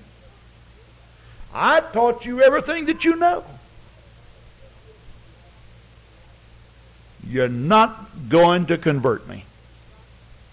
[1.53, 3.43] I taught you everything that you know.
[7.25, 9.43] You're not going to convert me.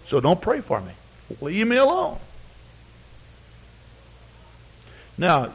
[0.08, 0.92] So don't pray for me.
[1.40, 2.18] Leave me alone.
[5.18, 5.52] Now,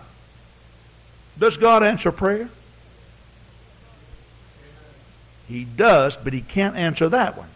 [1.39, 2.49] does God answer prayer?
[5.47, 7.49] He does, but He can't answer that one.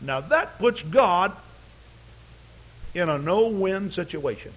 [0.00, 1.32] Now, that puts God
[2.94, 4.52] in a no win situation.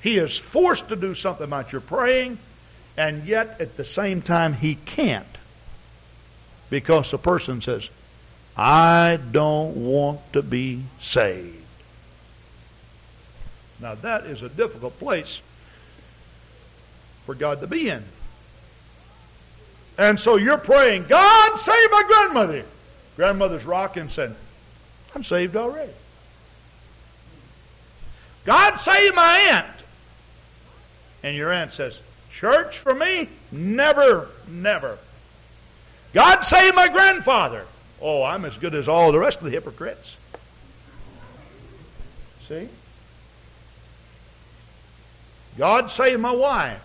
[0.00, 2.38] He is forced to do something about your praying,
[2.96, 5.26] and yet at the same time, He can't
[6.70, 7.88] because the person says,
[8.56, 11.56] I don't want to be saved.
[13.80, 15.40] Now that is a difficult place
[17.26, 18.02] for God to be in.
[19.98, 22.64] And so you're praying, God save my grandmother.
[23.16, 24.34] Grandmother's rocking saying,
[25.14, 25.92] I'm saved already.
[28.44, 29.66] God save my aunt.
[31.22, 31.98] And your aunt says,
[32.38, 33.28] Church for me?
[33.50, 34.98] Never, never.
[36.16, 37.66] God save my grandfather.
[38.00, 40.10] Oh, I'm as good as all the rest of the hypocrites.
[42.48, 42.70] See?
[45.58, 46.80] God save my wife.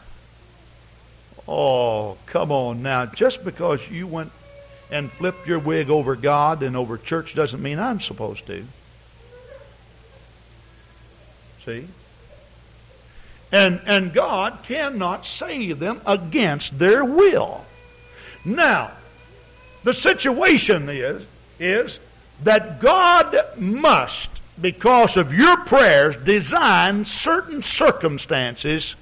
[1.47, 3.05] Oh, come on now.
[3.05, 4.33] Just because you went
[4.91, 8.65] and flipped your wig over God and over church doesn't mean I'm supposed to.
[11.63, 11.87] See?
[13.53, 17.63] And, and God cannot save them against their will.
[18.43, 18.91] Now,
[19.83, 21.23] the situation is,
[21.59, 21.99] is
[22.43, 24.29] that God must,
[24.59, 28.95] because of your prayers, design certain circumstances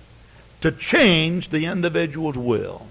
[0.61, 2.86] to change the individual's will.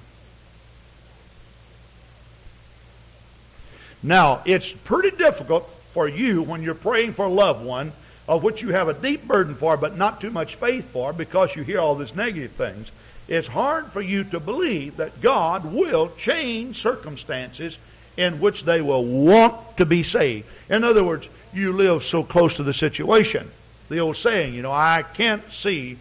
[4.03, 7.93] Now, it's pretty difficult for you when you're praying for a loved one
[8.28, 11.57] of which you have a deep burden for but not too much faith for because
[11.57, 12.89] you hear all these negative things.
[13.29, 17.76] It's hard for you to believe that God will change circumstances
[18.16, 20.49] in which they will want to be saved.
[20.70, 23.51] In other words, you live so close to the situation.
[23.91, 25.99] The old saying, you know, I can't see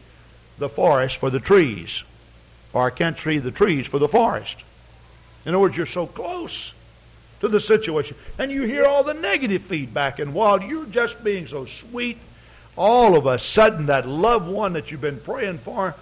[0.57, 2.01] the forest for the trees,
[2.73, 4.55] or I can't see the trees for the forest.
[5.45, 6.73] In other words, you're so close
[7.41, 8.17] to the situation.
[8.39, 12.17] And you hear all the negative feedback, and while you're just being so sweet,
[12.77, 15.93] all of a sudden that loved one that you've been praying for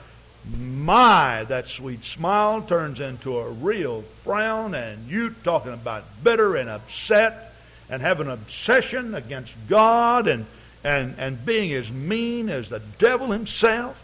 [0.54, 6.70] my, that sweet smile turns into a real frown, and you talking about bitter and
[6.70, 7.54] upset
[7.90, 10.46] and have an obsession against God and,
[10.84, 13.98] and, and being as mean as the devil himself.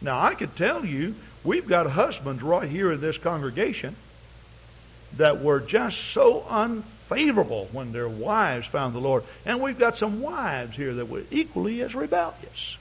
[0.00, 3.96] Now, I could tell you, we've got husbands right here in this congregation
[5.16, 9.24] that were just so unfavorable when their wives found the Lord.
[9.44, 12.76] And we've got some wives here that were equally as rebellious.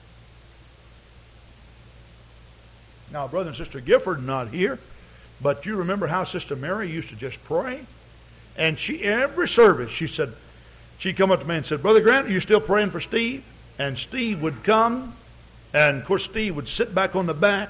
[3.11, 4.79] Now, Brother and Sister Gifford not here,
[5.41, 7.85] but you remember how Sister Mary used to just pray?
[8.55, 10.33] And she, every service, she said,
[10.99, 13.43] she'd come up to me and said, Brother Grant, are you still praying for Steve?
[13.77, 15.15] And Steve would come,
[15.73, 17.69] and of course Steve would sit back on the back,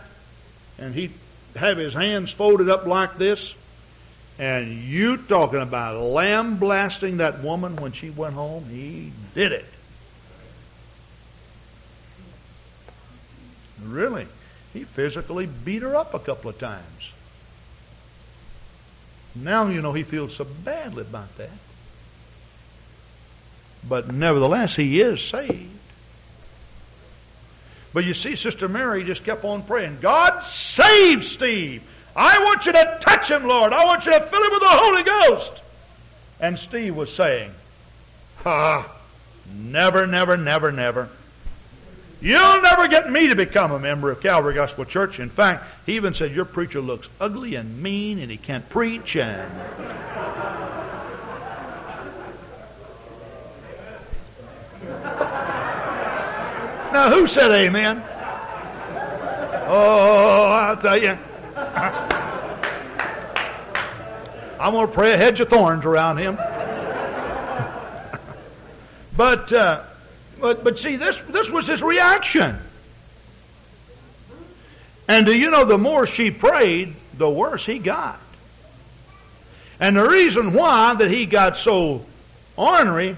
[0.77, 1.13] and he'd
[1.55, 3.53] have his hands folded up like this,
[4.39, 9.65] and you talking about lamb blasting that woman when she went home, he did it.
[13.83, 14.27] Really?
[14.73, 17.11] He physically beat her up a couple of times.
[19.35, 21.49] Now, you know, he feels so badly about that.
[23.87, 25.77] But nevertheless, he is saved.
[27.93, 31.83] But you see, Sister Mary just kept on praying, God save Steve.
[32.15, 33.73] I want you to touch him, Lord.
[33.73, 35.63] I want you to fill him with the Holy Ghost.
[36.39, 37.51] And Steve was saying,
[38.43, 38.91] Ha,
[39.53, 41.09] never, never, never, never.
[42.21, 45.19] You'll never get me to become a member of Calvary Gospel Church.
[45.21, 49.15] In fact, he even said, Your preacher looks ugly and mean and he can't preach
[49.15, 49.49] and.
[56.91, 58.03] now, who said amen?
[59.71, 61.17] Oh, I'll tell you.
[64.59, 66.37] I'm going to pray a hedge of thorns around him.
[69.15, 69.53] but.
[69.53, 69.83] Uh,
[70.39, 72.57] but, but see, this, this was his reaction.
[75.07, 78.19] And do you know, the more she prayed, the worse he got.
[79.79, 82.05] And the reason why that he got so
[82.55, 83.17] ornery,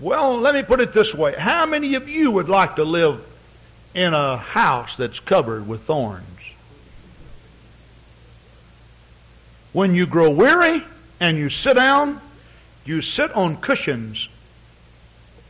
[0.00, 1.34] well, let me put it this way.
[1.34, 3.24] How many of you would like to live
[3.94, 6.24] in a house that's covered with thorns?
[9.72, 10.84] When you grow weary
[11.20, 12.20] and you sit down,
[12.84, 14.28] you sit on cushions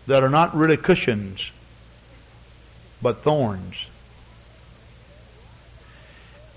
[0.06, 1.50] that are not really cushions,
[3.00, 3.74] but thorns.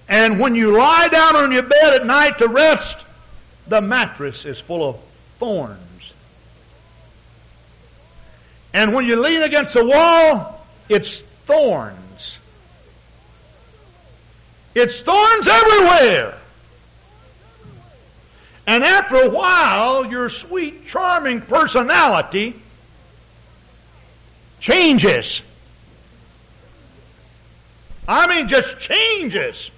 [0.10, 3.06] And when you lie down on your bed at night to rest,
[3.68, 4.98] the mattress is full of
[5.39, 5.82] thorns.
[8.74, 12.38] And when you lean against the wall, it's thorns.
[14.76, 16.38] It's thorns everywhere.
[18.68, 22.62] And after a while, your sweet, charming personality
[24.60, 25.41] changes.
[28.08, 29.70] I mean, just changes.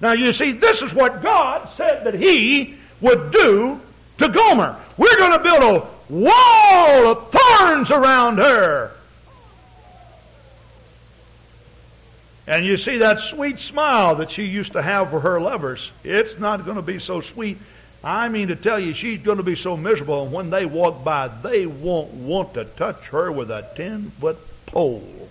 [0.00, 3.80] Now, you see, this is what God said that He would do
[4.18, 4.76] to Gomer.
[4.96, 8.92] We're going to build a wall of thorns around her.
[12.46, 15.90] And you see that sweet smile that she used to have for her lovers.
[16.02, 17.58] It's not going to be so sweet
[18.02, 21.04] I mean to tell you, she's going to be so miserable, and when they walk
[21.04, 25.28] by, they won't want to touch her with a 10 foot pole.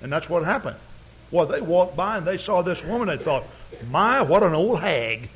[0.00, 0.76] And that's what happened.
[1.30, 3.44] Well, they walked by and they saw this woman, they thought,
[3.90, 5.28] my, what an old hag.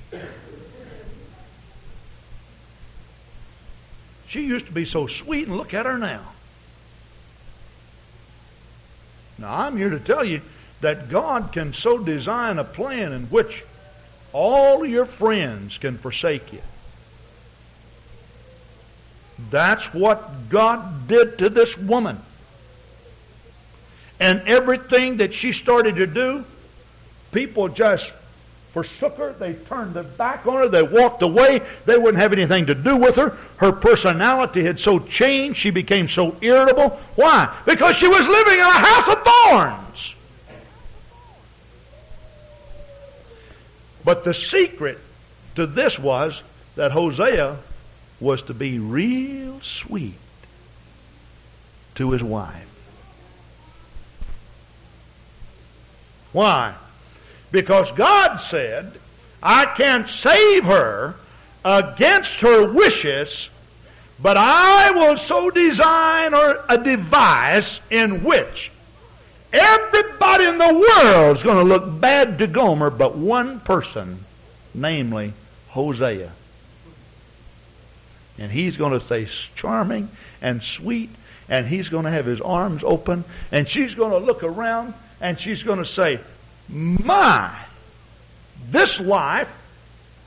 [4.29, 6.33] She used to be so sweet, and look at her now.
[9.39, 10.41] Now, I'm here to tell you
[10.81, 13.65] that God can so design a plan in which
[14.37, 16.61] all your friends can forsake you.
[19.51, 22.21] That's what God did to this woman.
[24.21, 26.45] And everything that she started to do,
[27.33, 28.13] people just
[28.75, 29.33] forsook her.
[29.33, 30.69] They turned their back on her.
[30.69, 31.63] They walked away.
[31.87, 33.39] They wouldn't have anything to do with her.
[33.57, 35.61] Her personality had so changed.
[35.61, 37.01] She became so irritable.
[37.15, 37.57] Why?
[37.65, 40.16] Because she was living in a house of thorns.
[44.07, 45.01] But the secret
[45.57, 46.41] to this was
[46.77, 47.57] that Hosea
[48.21, 50.15] was to be real sweet
[51.97, 52.69] to his wife.
[56.31, 56.75] Why?
[57.51, 58.93] Because God said,
[59.43, 61.17] I can't save her
[61.65, 63.49] against her wishes,
[64.21, 68.71] but I will so design or a device in which
[69.57, 74.25] everybody in the world is going to look bad to Gomer but one person,
[74.75, 75.33] namely
[75.69, 76.33] Hosea.
[78.39, 80.11] And he's going to say charming
[80.43, 81.11] and sweet,
[81.49, 85.41] and he's going to have his arms open, and she's going to look around, and
[85.41, 86.21] she's going to say,
[86.69, 87.57] My,
[88.71, 89.49] this life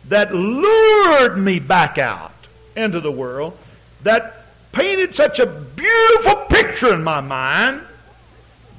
[0.07, 2.33] that lured me back out
[2.75, 3.57] into the world,
[4.03, 7.81] that painted such a beautiful picture in my mind,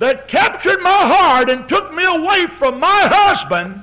[0.00, 3.82] that captured my heart and took me away from my husband,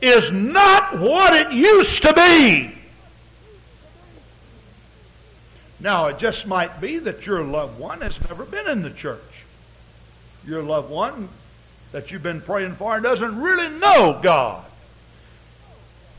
[0.00, 2.72] is not what it used to be.
[5.80, 9.20] Now, it just might be that your loved one has never been in the church.
[10.46, 11.28] Your loved one
[11.90, 14.64] that you've been praying for doesn't really know God.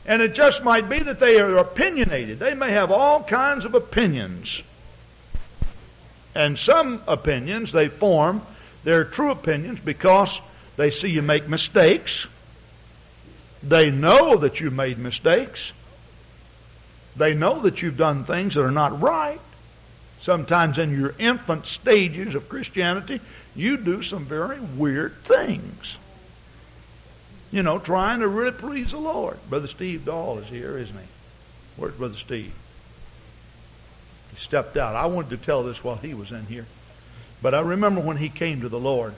[0.04, 2.38] And it just might be that they are opinionated.
[2.38, 4.62] They may have all kinds of opinions.
[6.34, 8.42] And some opinions they form,
[8.84, 10.40] they're true opinions because
[10.76, 12.26] they see you make mistakes.
[13.62, 15.72] They know that you made mistakes.
[17.16, 19.40] They know that you've done things that are not right.
[20.22, 23.20] Sometimes in your infant stages of Christianity,
[23.54, 25.96] you do some very weird things.
[27.50, 29.38] You know, trying to really please the Lord.
[29.48, 31.06] Brother Steve Dahl is here, isn't he?
[31.76, 32.52] Where's Brother Steve?
[34.32, 34.94] He stepped out.
[34.94, 36.66] I wanted to tell this while he was in here.
[37.42, 39.14] But I remember when he came to the Lord.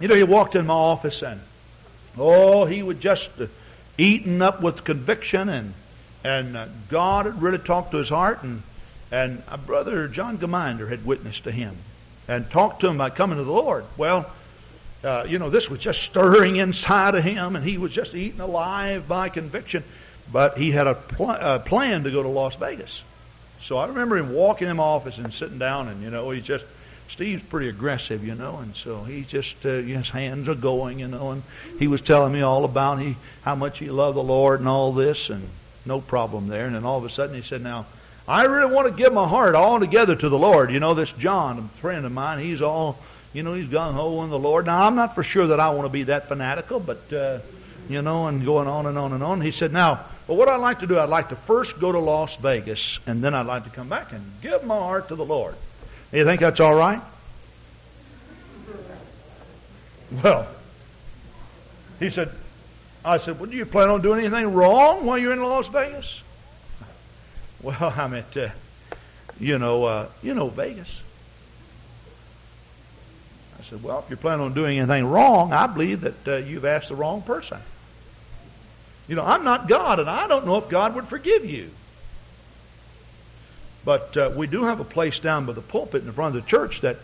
[0.00, 1.40] You know, he walked in my office and,
[2.18, 3.30] oh, he was just
[3.96, 5.74] eaten up with conviction and,
[6.24, 8.62] and uh, God had really talked to his heart and
[9.14, 11.76] and brother John Geminder had witnessed to him
[12.26, 13.84] and talked to him about coming to the Lord.
[13.96, 14.28] Well,
[15.04, 18.40] uh, you know, this was just stirring inside of him, and he was just eaten
[18.40, 19.84] alive by conviction.
[20.32, 23.02] But he had a, pl- a plan to go to Las Vegas.
[23.64, 26.44] So I remember him walking in my office and sitting down, and you know, he's
[26.44, 26.64] just
[27.08, 31.08] Steve's pretty aggressive, you know, and so he's just uh, his hands are going, you
[31.08, 31.42] know, and
[31.78, 34.92] he was telling me all about he how much he loved the Lord and all
[34.92, 35.48] this, and
[35.84, 36.66] no problem there.
[36.66, 37.86] And then all of a sudden he said, "Now,
[38.26, 40.72] I really want to give my heart altogether to the Lord.
[40.72, 42.98] You know, this John, a friend of mine, he's all,
[43.34, 44.64] you know, he's gung ho in the Lord.
[44.64, 47.40] Now, I'm not for sure that I want to be that fanatical, but, uh,
[47.88, 49.42] you know, and going on and on and on.
[49.42, 51.98] He said, now, well, what I'd like to do, I'd like to first go to
[51.98, 55.24] Las Vegas, and then I'd like to come back and give my heart to the
[55.24, 55.54] Lord.
[56.12, 57.00] You think that's all right?
[60.22, 60.46] Well,
[61.98, 62.30] he said,
[63.04, 66.20] I said, well, do you plan on doing anything wrong while you're in Las Vegas?
[67.62, 68.50] Well, I'm at, uh,
[69.40, 71.00] you know, uh, you know Vegas.
[73.58, 76.66] I said, well, if you're planning on doing anything wrong, I believe that uh, you've
[76.66, 77.58] asked the wrong person.
[79.08, 81.70] You know, I'm not God, and I don't know if God would forgive you.
[83.84, 86.42] But uh, we do have a place down by the pulpit in the front of
[86.42, 86.96] the church that,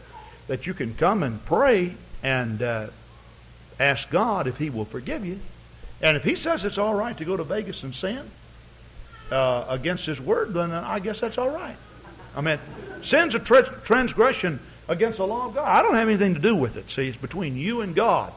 [0.46, 2.86] that you can come and pray and uh,
[3.78, 5.38] ask God if He will forgive you.
[6.00, 8.30] And if He says it's all right to go to Vegas and sin,
[9.30, 11.76] uh, against His Word, then I guess that's all right.
[12.34, 12.58] I mean,
[13.02, 15.68] sin's a tra- transgression against the law of God.
[15.68, 16.90] I don't have anything to do with it.
[16.90, 18.32] See, it's between you and God.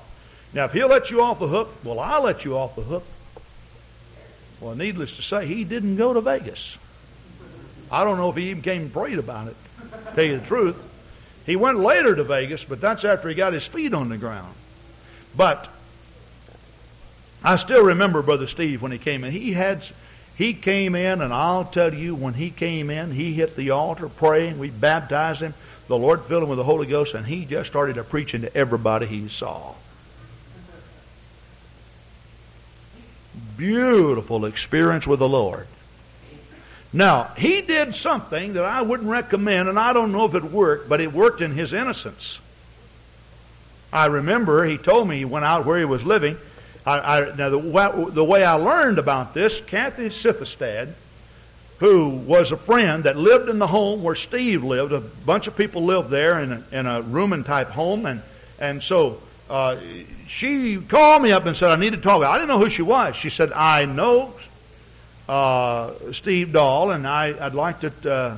[0.54, 3.04] Now, if He'll let you off the hook, well, I'll let you off the hook.
[4.64, 6.78] Well, needless to say, he didn't go to Vegas.
[7.92, 9.58] I don't know if he even came and prayed about it.
[10.16, 10.78] Tell you the truth,
[11.46, 14.56] he went later to Vegas, but that's after he got his feet on the ground.
[15.36, 15.68] But
[17.44, 19.34] I still remember Brother Steve when he came in.
[19.34, 19.86] He had
[20.36, 24.08] he came in, and I'll tell you, when he came in, he hit the altar
[24.08, 24.60] praying.
[24.60, 25.54] We baptized him.
[25.90, 28.58] The Lord filled him with the Holy Ghost, and he just started to preaching to
[28.58, 29.76] everybody he saw.
[33.58, 35.68] Beautiful experience with the Lord.
[36.92, 40.88] Now, he did something that I wouldn't recommend, and I don't know if it worked,
[40.88, 42.40] but it worked in his innocence.
[43.92, 46.38] I remember he told me he went out where he was living.
[46.86, 50.94] I, I, now, the, the way I learned about this, Kathy Sithestad,
[51.80, 54.94] who was a friend that lived in the home where Steve lived.
[54.94, 58.22] A bunch of people lived there in a, in a rooming type home, and
[58.60, 59.20] and so
[59.54, 59.80] uh,
[60.28, 62.18] she called me up and said I need to talk.
[62.18, 63.16] About I didn't know who she was.
[63.16, 64.34] She said I know
[65.30, 68.38] uh, Steve Dahl, and I, I'd like to uh,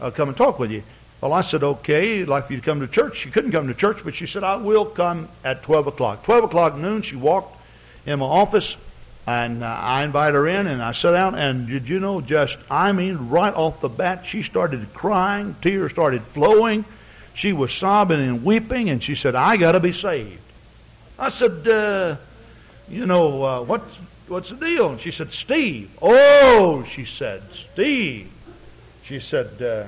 [0.00, 0.82] uh, come and talk with you.
[1.22, 3.16] Well, I said, okay, I'd like for you to come to church.
[3.16, 6.24] She couldn't come to church, but she said, I will come at 12 o'clock.
[6.24, 7.56] 12 o'clock noon, she walked
[8.04, 8.76] in my office,
[9.26, 12.58] and uh, I invited her in, and I sat down, and did you know, just,
[12.70, 16.84] I mean, right off the bat, she started crying, tears started flowing.
[17.32, 20.40] She was sobbing and weeping, and she said, I got to be saved.
[21.20, 22.16] I said, uh,
[22.88, 23.94] you know, uh, what's,
[24.26, 24.88] what's the deal?
[24.88, 25.90] And she said, Steve.
[26.00, 27.42] Oh, she said,
[27.72, 28.32] Steve.
[29.04, 29.84] She said, uh,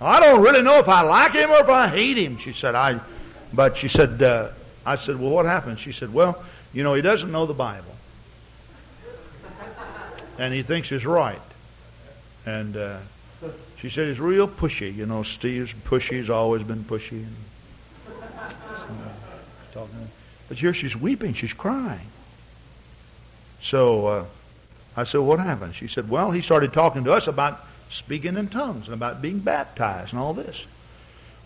[0.00, 2.38] I don't really know if I like him or if I hate him.
[2.38, 2.98] She said, I,
[3.52, 4.48] but she said, uh,
[4.84, 5.78] I said, well, what happened?
[5.78, 7.94] She said, well, you know, he doesn't know the Bible.
[10.38, 11.40] And he thinks he's right.
[12.46, 12.98] And uh,
[13.78, 14.92] she said he's real pushy.
[14.92, 16.18] You know, Steve's pushy.
[16.18, 17.22] He's always been pushy.
[17.22, 17.36] And,
[19.72, 20.10] so, talking.
[20.48, 21.34] But here she's weeping.
[21.34, 22.06] She's crying.
[23.62, 24.24] So uh,
[24.96, 25.74] I said, what happened?
[25.74, 29.38] She said, well, he started talking to us about speaking in tongues and about being
[29.38, 30.64] baptized and all this.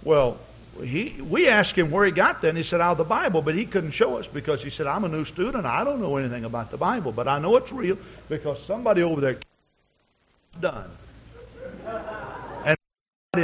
[0.03, 0.39] Well,
[0.83, 3.43] he, we asked him where he got that, and he said out of the Bible,
[3.43, 5.67] but he couldn't show us because he said, I'm a new student.
[5.67, 9.21] I don't know anything about the Bible, but I know it's real because somebody over
[9.21, 9.39] there
[10.61, 10.91] done.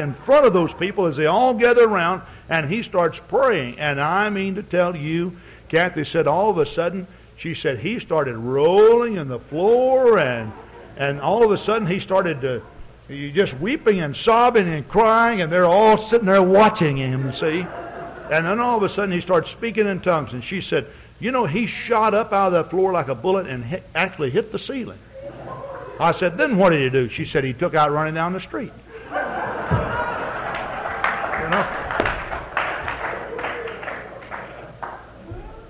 [0.00, 3.78] In front of those people as they all gather around, and he starts praying.
[3.78, 5.36] And I mean to tell you,
[5.68, 10.52] Kathy said all of a sudden, she said he started rolling in the floor, and
[10.96, 12.62] and all of a sudden he started to
[13.08, 17.66] just weeping and sobbing and crying, and they're all sitting there watching him, see?
[18.30, 20.86] And then all of a sudden he starts speaking in tongues, and she said,
[21.20, 24.30] You know, he shot up out of the floor like a bullet and hit, actually
[24.30, 24.98] hit the ceiling.
[26.00, 27.08] I said, Then what did he do?
[27.08, 28.72] She said, He took out running down the street.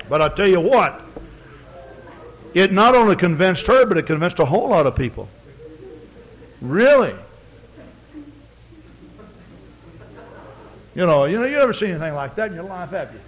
[0.09, 1.01] But I tell you what,
[2.53, 5.29] it not only convinced her, but it convinced a whole lot of people.
[6.61, 7.15] Really?
[10.95, 13.21] You know, you know, you ever seen anything like that in your life, have you?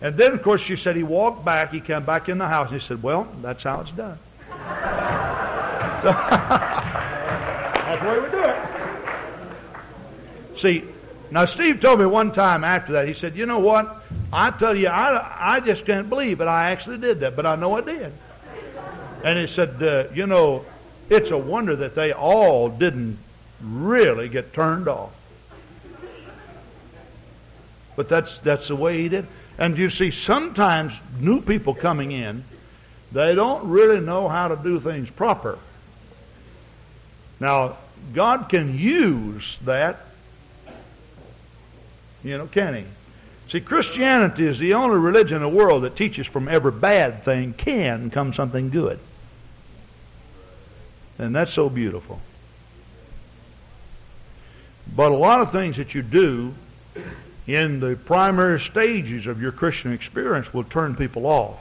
[0.00, 1.72] And then, of course, she said he walked back.
[1.72, 4.18] He came back in the house, and he said, "Well, that's how it's done."
[6.02, 6.10] so
[7.84, 8.56] that's the way we do it.
[10.58, 10.84] See,
[11.30, 13.06] now Steve told me one time after that.
[13.06, 13.99] He said, "You know what?
[14.32, 16.46] I tell you, I I just can't believe it.
[16.46, 18.12] I actually did that, but I know I did."
[19.24, 20.64] And he said, uh, "You know,
[21.08, 23.18] it's a wonder that they all didn't
[23.60, 25.10] really get turned off."
[27.96, 29.26] But that's that's the way he did.
[29.58, 32.44] And you see, sometimes new people coming in,
[33.12, 35.58] they don't really know how to do things proper.
[37.40, 37.76] Now,
[38.14, 40.00] God can use that.
[42.22, 42.84] You know, can He?
[43.50, 47.52] See, Christianity is the only religion in the world that teaches from every bad thing
[47.52, 49.00] can come something good.
[51.18, 52.20] And that's so beautiful.
[54.94, 56.54] But a lot of things that you do
[57.46, 61.58] in the primary stages of your Christian experience will turn people off.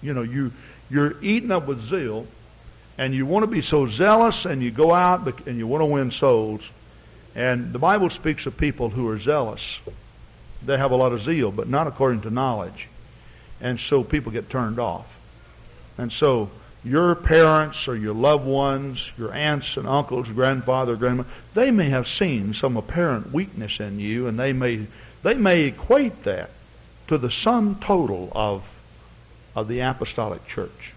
[0.00, 0.52] You know, you
[0.90, 2.26] you're eaten up with zeal,
[2.96, 5.86] and you want to be so zealous, and you go out and you want to
[5.86, 6.62] win souls.
[7.34, 9.60] And the Bible speaks of people who are zealous.
[10.64, 12.88] They have a lot of zeal, but not according to knowledge.
[13.60, 15.06] And so people get turned off.
[15.96, 16.50] And so
[16.84, 22.08] your parents or your loved ones, your aunts and uncles, grandfather, grandmother, they may have
[22.08, 24.86] seen some apparent weakness in you, and they may
[25.22, 26.50] they may equate that
[27.08, 28.62] to the sum total of,
[29.56, 30.92] of the apostolic church.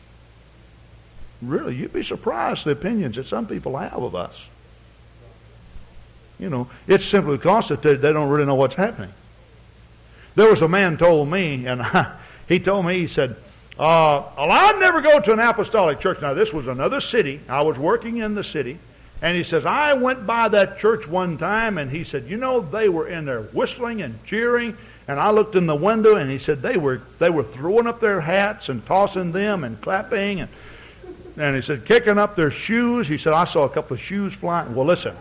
[1.42, 4.36] Really, you'd be surprised the opinions that some people have of us.
[6.38, 9.12] You know, it's simply because that they, they don't really know what's happening.
[10.36, 12.18] There was a man told me, and I,
[12.48, 13.36] he told me, he said,
[13.80, 16.22] uh, well, I'd never go to an apostolic church.
[16.22, 17.42] Now, this was another city.
[17.50, 18.78] I was working in the city.
[19.22, 22.60] And he says, I went by that church one time, and he said, you know,
[22.60, 24.76] they were in there whistling and cheering.
[25.08, 28.00] And I looked in the window, and he said they were they were throwing up
[28.00, 30.50] their hats and tossing them and clapping, and
[31.38, 33.08] and he said kicking up their shoes.
[33.08, 34.74] He said I saw a couple of shoes flying.
[34.74, 35.16] Well, listen,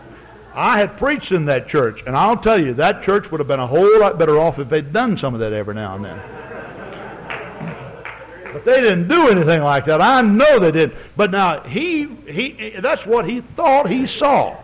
[0.53, 3.61] I had preached in that church, and I'll tell you that church would have been
[3.61, 6.21] a whole lot better off if they'd done some of that every now and then.
[8.53, 10.03] But they didn't do anything like that.
[10.03, 10.99] I know they didn't.
[11.17, 14.57] But now he he that's what he thought he saw.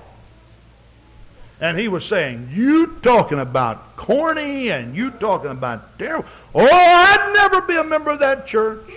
[1.61, 6.29] And he was saying, You talking about corny and you talking about terrible.
[6.55, 8.91] Oh, I'd never be a member of that church.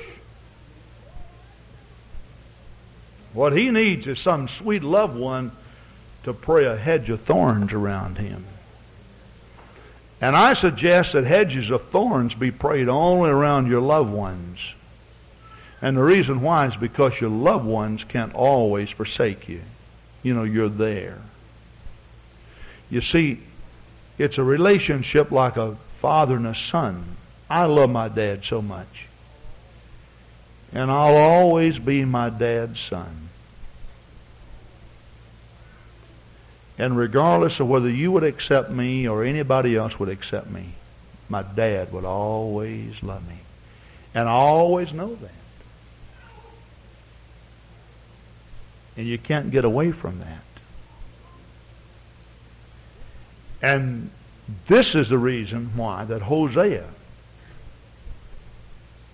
[3.34, 5.52] What he needs is some sweet loved one
[6.30, 8.46] to pray a hedge of thorns around him.
[10.22, 14.60] And I suggest that hedges of thorns be prayed only around your loved ones.
[15.82, 19.62] And the reason why is because your loved ones can't always forsake you.
[20.22, 21.18] You know, you're there.
[22.92, 23.40] You see,
[24.20, 27.16] it's a relationship like a father and a son.
[27.50, 29.08] I love my dad so much.
[30.74, 33.29] And I'll always be my dad's son.
[36.80, 40.74] And regardless of whether you would accept me or anybody else would accept me,
[41.28, 43.40] my dad would always love me.
[44.16, 45.32] And I always know that.
[48.96, 50.44] And you can't get away from that.
[53.62, 54.10] And
[54.70, 56.88] this is the reason why that Hosea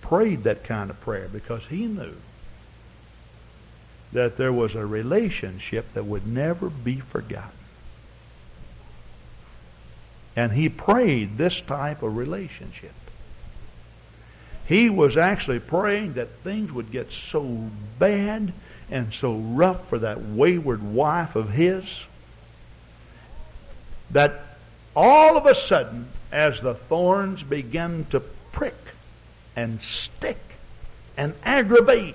[0.02, 2.14] prayed that kind of prayer because he knew
[4.12, 7.50] that there was a relationship that would never be forgotten.
[10.34, 12.92] And he prayed this type of relationship.
[14.66, 18.52] He was actually praying that things would get so bad
[18.90, 21.84] and so rough for that wayward wife of his
[24.10, 24.42] that
[24.94, 28.20] all of a sudden, as the thorns began to
[28.52, 28.76] prick
[29.54, 30.38] and stick
[31.16, 32.14] and aggravate,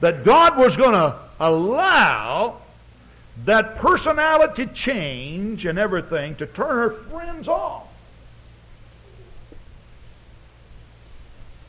[0.00, 2.60] that God was going to allow
[3.44, 7.86] that personality change and everything to turn her friends off.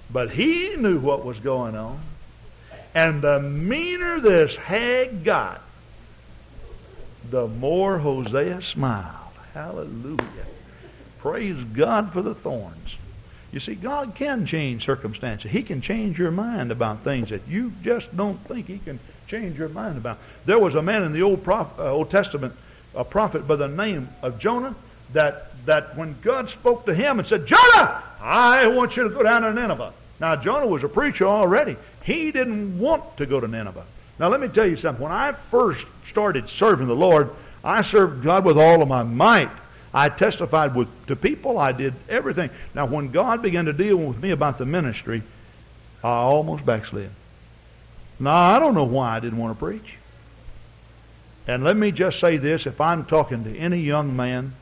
[0.10, 2.00] But he knew what was going on.
[2.96, 5.62] And the meaner this hag got,
[7.30, 9.34] the more Hosea smiled.
[9.54, 10.46] Hallelujah.
[11.20, 12.96] Praise God for the thorns.
[13.52, 15.50] You see, God can change circumstances.
[15.50, 19.58] He can change your mind about things that you just don't think He can change
[19.58, 20.20] your mind about.
[20.45, 22.54] There was a man in the Old, Prof, uh, Old Testament,
[22.93, 24.76] a prophet by the name of Jonah,
[25.14, 29.24] that, that when God spoke to him and said, Jonah, I want you to go
[29.24, 29.93] down to Nineveh.
[30.20, 31.78] Now, Jonah was a preacher already.
[32.04, 33.86] He didn't want to go to Nineveh.
[34.20, 35.04] Now, let me tell you something.
[35.04, 37.30] When I first started serving the Lord,
[37.64, 39.52] I served God with all of my might.
[39.98, 41.58] I testified with, to people.
[41.58, 42.52] I did everything.
[42.76, 45.24] Now, when God began to deal with me about the ministry,
[46.04, 47.10] I almost backslid.
[48.20, 49.95] Now, I don't know why I didn't want to preach.
[51.48, 54.54] And let me just say this if I'm talking to any young man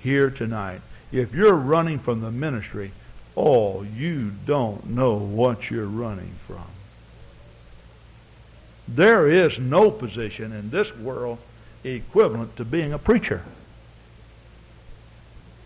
[0.00, 0.80] here tonight,
[1.12, 2.90] if you're running from the ministry,
[3.36, 6.66] oh, you don't know what you're running from.
[8.88, 11.38] There is no position in this world
[11.84, 13.44] equivalent to being a preacher.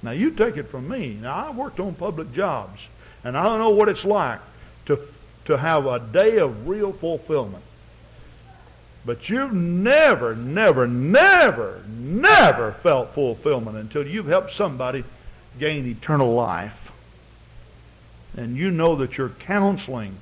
[0.05, 1.19] Now, you take it from me.
[1.19, 2.79] Now, I worked on public jobs,
[3.25, 4.41] and I don't know what it's like
[4.85, 4.99] to,
[5.47, 7.65] to have a day of real fulfillment.
[9.07, 15.05] But you've never, never, never, never felt fulfillment until you've helped somebody
[15.59, 16.93] gain eternal life.
[18.37, 20.19] And you know that your counseling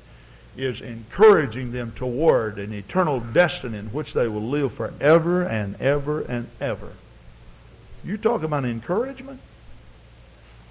[0.57, 6.21] is encouraging them toward an eternal destiny in which they will live forever and ever
[6.21, 6.93] and ever.
[8.05, 9.41] You talk about encouragement?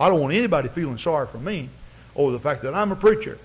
[0.01, 1.69] I don't want anybody feeling sorry for me
[2.15, 3.37] over the fact that I'm a preacher.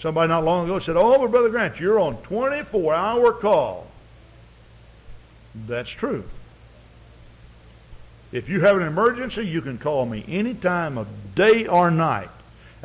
[0.00, 3.88] Somebody not long ago said, Oh, but Brother Grant, you're on 24 hour call.
[5.66, 6.22] That's true.
[8.30, 12.30] If you have an emergency, you can call me any time of day or night.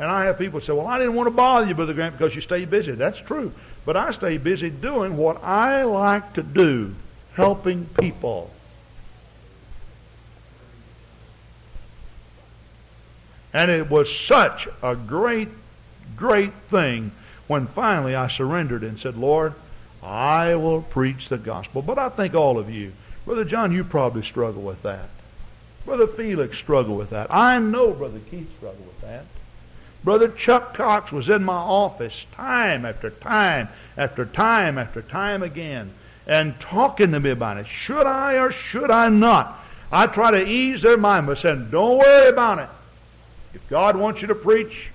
[0.00, 2.34] And I have people say, well, I didn't want to bother you, Brother Grant, because
[2.34, 2.92] you stay busy.
[2.92, 3.52] That's true.
[3.84, 6.92] But I stay busy doing what I like to do,
[7.34, 8.50] helping people.
[13.56, 15.48] And it was such a great,
[16.14, 17.10] great thing
[17.46, 19.54] when finally I surrendered and said, Lord,
[20.02, 21.80] I will preach the gospel.
[21.80, 22.92] But I think all of you,
[23.24, 25.08] Brother John, you probably struggle with that.
[25.86, 27.28] Brother Felix struggled with that.
[27.30, 29.24] I know Brother Keith struggled with that.
[30.04, 35.94] Brother Chuck Cox was in my office time after time after time after time again
[36.26, 37.66] and talking to me about it.
[37.68, 39.58] Should I or should I not?
[39.90, 42.68] I try to ease their mind by saying, don't worry about it.
[43.56, 44.90] If God wants you to preach,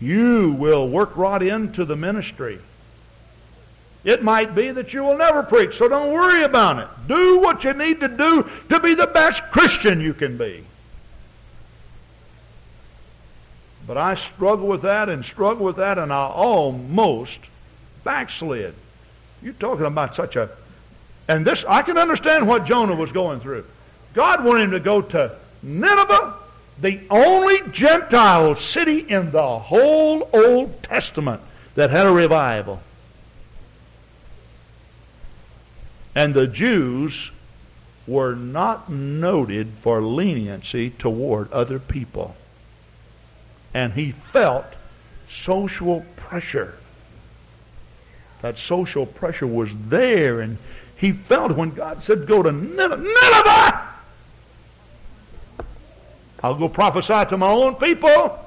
[0.00, 2.58] you will work right into the ministry.
[4.02, 6.88] It might be that you will never preach, so don't worry about it.
[7.06, 10.64] Do what you need to do to be the best Christian you can be.
[13.86, 17.38] But I struggle with that and struggle with that, and I almost
[18.04, 18.74] backslid.
[19.42, 20.48] You're talking about such a
[21.28, 23.66] And this, I can understand what Jonah was going through.
[24.14, 26.36] God wanted him to go to Nineveh,
[26.80, 31.40] the only Gentile city in the whole Old Testament
[31.74, 32.80] that had a revival.
[36.14, 37.30] And the Jews
[38.06, 42.36] were not noted for leniency toward other people.
[43.74, 44.66] And he felt
[45.44, 46.74] social pressure.
[48.42, 50.58] That social pressure was there, and
[50.96, 53.95] he felt when God said, Go to Nineveh.
[56.46, 58.38] I'll go prophesy to my own people,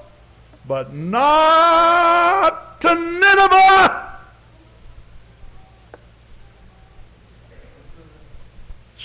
[0.65, 4.17] but not to Nineveh.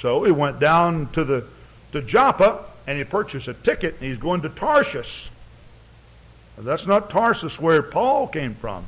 [0.01, 1.45] So he went down to the
[1.91, 5.29] to Joppa and he purchased a ticket and he's going to Tarshish.
[6.57, 8.87] That's not Tarsus where Paul came from.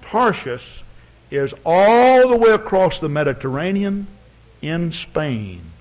[0.00, 0.82] Tarshish
[1.30, 4.06] is all the way across the Mediterranean
[4.62, 5.72] in Spain.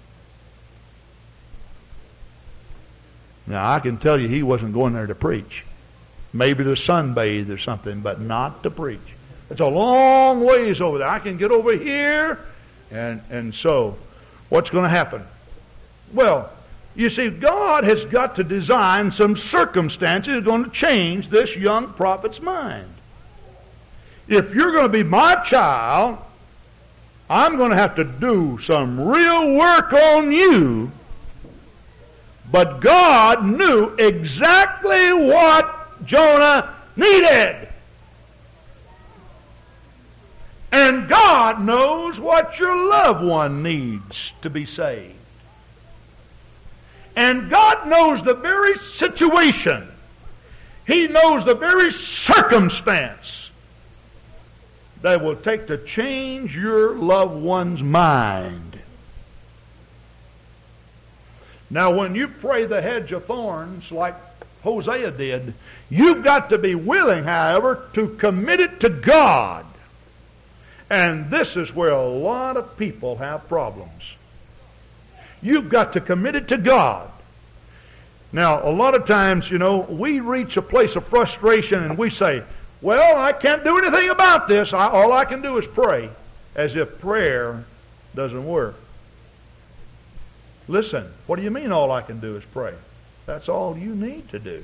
[3.48, 5.64] Now, I can tell you he wasn't going there to preach.
[6.34, 9.00] Maybe to sunbathe or something, but not to preach.
[9.50, 11.08] It's a long ways over there.
[11.08, 12.40] I can get over here,
[12.90, 13.98] and, and so
[14.50, 15.26] what's going to happen?
[16.14, 16.52] Well,
[16.96, 21.56] you see, God has got to design some circumstances that are going to change this
[21.56, 22.94] young prophet's mind.
[24.28, 26.18] If you're going to be my child,
[27.30, 30.92] I'm going to have to do some real work on you.
[32.52, 37.70] But God knew exactly what Jonah needed.
[40.72, 45.16] And God knows what your loved one needs to be saved.
[47.16, 49.88] And God knows the very situation.
[50.88, 53.50] He knows the very circumstance
[55.02, 58.71] that will take to change your loved one's mind.
[61.72, 64.16] Now, when you pray the hedge of thorns like
[64.62, 65.54] Hosea did,
[65.90, 69.66] you've got to be willing, however, to commit it to God.
[70.90, 74.04] And this is where a lot of people have problems.
[75.42, 77.10] You've got to commit it to God.
[78.34, 82.10] Now, a lot of times, you know, we reach a place of frustration and we
[82.10, 82.44] say,
[82.82, 84.74] well, I can't do anything about this.
[84.74, 86.10] I, all I can do is pray,
[86.54, 87.64] as if prayer
[88.14, 88.76] doesn't work.
[90.72, 92.74] Listen, what do you mean all I can do is pray?
[93.26, 94.64] That's all you need to do.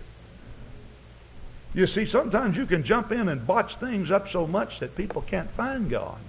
[1.74, 5.22] You see, sometimes you can jump in and botch things up so much that people
[5.22, 6.22] can't find God.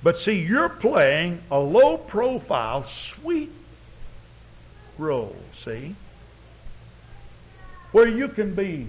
[0.00, 3.50] But see, you're playing a low profile, sweet
[4.96, 5.96] role, see?
[7.90, 8.86] Where you can be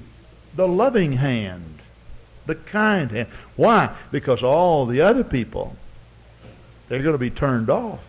[0.56, 1.80] the loving hand,
[2.46, 3.30] the kind hand.
[3.56, 3.98] Why?
[4.12, 5.76] Because all the other people,
[6.90, 8.00] they're going to be turned off.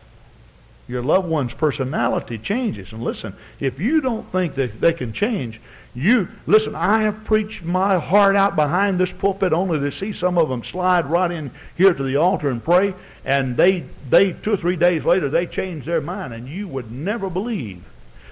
[0.86, 2.92] Your loved one's personality changes.
[2.92, 5.60] And listen, if you don't think that they can change,
[5.94, 6.74] you listen.
[6.74, 10.64] I have preached my heart out behind this pulpit only to see some of them
[10.64, 14.76] slide right in here to the altar and pray, and they they two or three
[14.76, 17.82] days later they change their mind, and you would never believe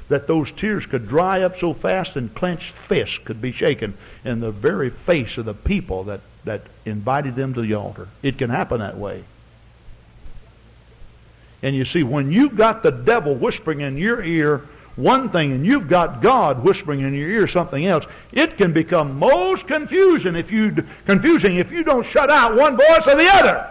[0.09, 4.41] that those tears could dry up so fast and clenched fists could be shaken in
[4.41, 8.09] the very face of the people that, that invited them to the altar.
[8.23, 9.25] It can happen that way.
[11.63, 15.65] And you see, when you've got the devil whispering in your ear one thing and
[15.65, 20.51] you've got God whispering in your ear something else, it can become most confusing if
[20.51, 23.69] you confusing if you don't shut out one voice or the other.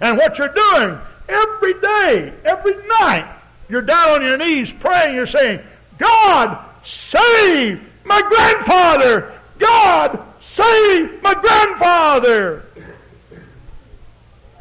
[0.00, 0.98] And what you're doing
[1.28, 3.38] every day, every night,
[3.68, 5.14] you're down on your knees praying.
[5.14, 5.60] You're saying,
[5.98, 9.32] God, save my grandfather.
[9.58, 12.64] God, save my grandfather.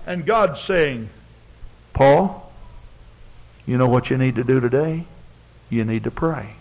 [0.06, 1.10] And God saying,
[1.93, 2.51] Paul,
[3.66, 5.06] you know what you need to do today?
[5.70, 6.56] You need to pray.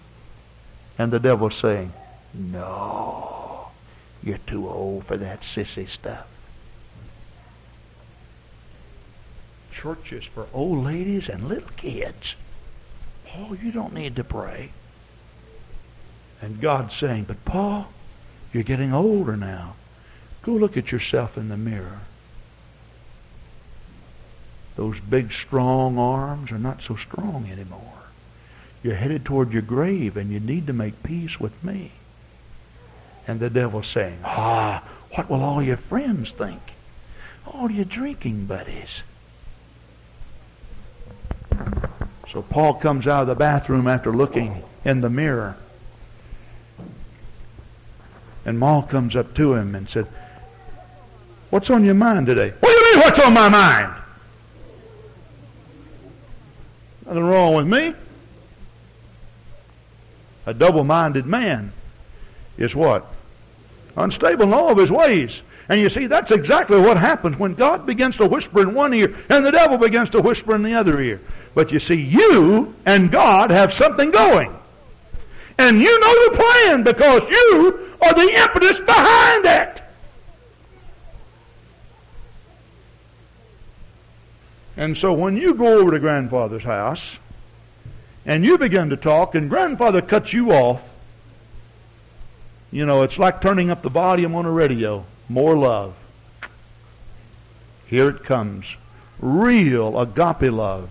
[0.99, 1.93] And the devil saying,
[2.33, 3.69] No,
[4.23, 6.27] you're too old for that sissy stuff.
[9.83, 12.37] churches for old ladies and little kids.
[13.27, 14.71] Paul, you don't need to pray.
[16.41, 17.89] And God saying, But Paul,
[18.53, 19.75] you're getting older now.
[20.43, 22.01] Go look at yourself in the mirror.
[24.77, 28.03] Those big, strong arms are not so strong anymore.
[28.83, 31.93] You're headed toward your grave, and you need to make peace with me.
[33.27, 34.83] And the devil's saying, Ah,
[35.15, 36.61] what will all your friends think?
[37.47, 39.03] All your drinking buddies.
[42.33, 45.55] So Paul comes out of the bathroom after looking in the mirror.
[48.45, 50.09] And Maul comes up to him and said,
[51.51, 52.53] What's on your mind today?
[52.59, 54.02] What do you mean, what's on my mind?
[57.07, 57.95] Nothing wrong with me.
[60.47, 61.73] A double-minded man
[62.57, 63.07] is what?
[63.97, 65.41] Unstable in all of his ways.
[65.69, 69.15] And you see, that's exactly what happens when God begins to whisper in one ear
[69.29, 71.21] and the devil begins to whisper in the other ear.
[71.55, 74.55] But you see, you and God have something going.
[75.59, 79.82] And you know the plan because you are the impetus behind it.
[84.77, 87.19] And so when you go over to grandfather's house
[88.25, 90.81] and you begin to talk and grandfather cuts you off,
[92.71, 95.05] you know, it's like turning up the volume on a radio.
[95.29, 95.95] More love.
[97.87, 98.65] Here it comes.
[99.19, 100.91] Real agape love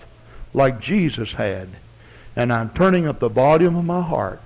[0.53, 1.69] like Jesus had.
[2.36, 4.41] And I'm turning up the volume of my heart.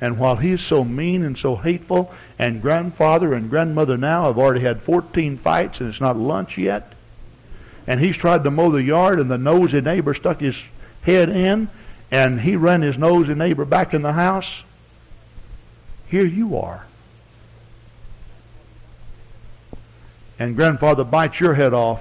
[0.00, 4.60] And while he's so mean and so hateful, and grandfather and grandmother now have already
[4.60, 6.94] had 14 fights and it's not lunch yet,
[7.86, 10.56] and he's tried to mow the yard and the nosy neighbor stuck his
[11.02, 11.68] head in,
[12.10, 14.62] and he ran his nosy neighbor back in the house,
[16.06, 16.84] here you are.
[20.38, 22.00] And grandfather bites your head off,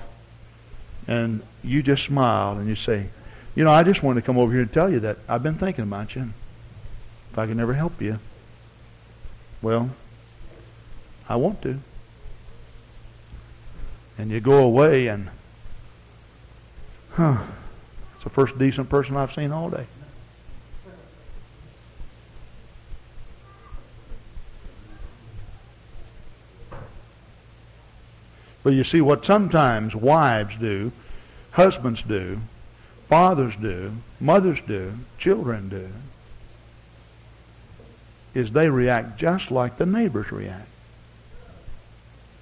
[1.08, 3.08] and you just smile and you say,
[3.56, 5.58] You know, I just wanted to come over here and tell you that I've been
[5.58, 6.30] thinking about you.
[7.32, 8.20] If I can ever help you,
[9.62, 9.90] well,
[11.28, 11.80] I want to.
[14.18, 15.30] And you go away and,
[17.20, 17.44] huh,
[18.16, 19.86] it's the first decent person I've seen all day.
[28.64, 30.94] But you see, what sometimes wives do,
[31.52, 32.40] husbands do,
[33.10, 33.92] fathers do,
[34.22, 35.90] mothers do, children do,
[38.34, 40.70] is they react just like the neighbors react.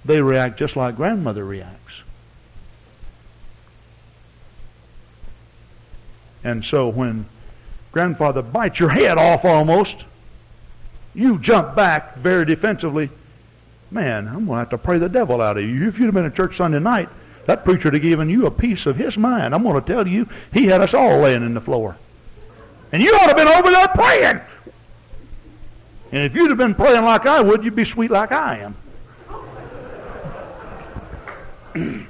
[0.04, 1.94] They react just like grandmother reacts.
[6.48, 7.26] And so when
[7.92, 9.96] grandfather bites your head off almost,
[11.14, 13.10] you jump back very defensively
[13.90, 15.88] Man, I'm going to have to pray the devil out of you.
[15.88, 17.08] If you'd have been in church Sunday night,
[17.46, 19.54] that preacher would have given you a piece of his mind.
[19.54, 21.96] I'm going to tell you, he had us all laying in the floor.
[22.92, 24.40] And you ought to have been over there praying.
[26.12, 28.76] And if you'd have been praying like I would, you'd be sweet like I am.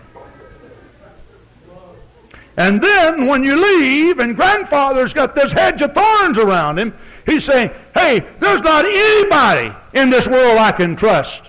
[2.59, 6.93] and then when you leave and grandfather's got this hedge of thorns around him,
[7.25, 11.41] he's saying, hey, there's not anybody in this world I can trust.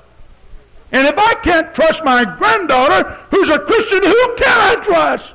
[0.91, 5.33] And if I can't trust my granddaughter, who's a Christian, who can I trust?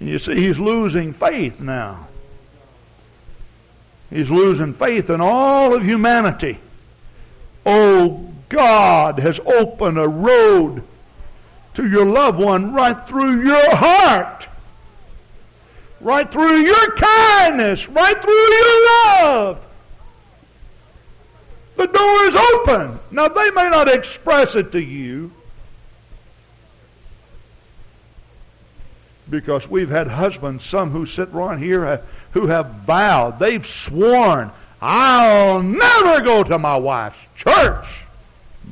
[0.00, 2.08] And you see, he's losing faith now.
[4.08, 6.58] He's losing faith in all of humanity.
[7.66, 10.82] Oh, God has opened a road
[11.76, 14.46] to your loved one right through your heart,
[16.00, 19.58] right through your kindness, right through your love.
[21.76, 22.98] The door is open.
[23.10, 25.30] Now, they may not express it to you
[29.28, 31.98] because we've had husbands, some who sit right here, uh,
[32.30, 34.50] who have vowed, they've sworn,
[34.80, 37.86] I'll never go to my wife's church.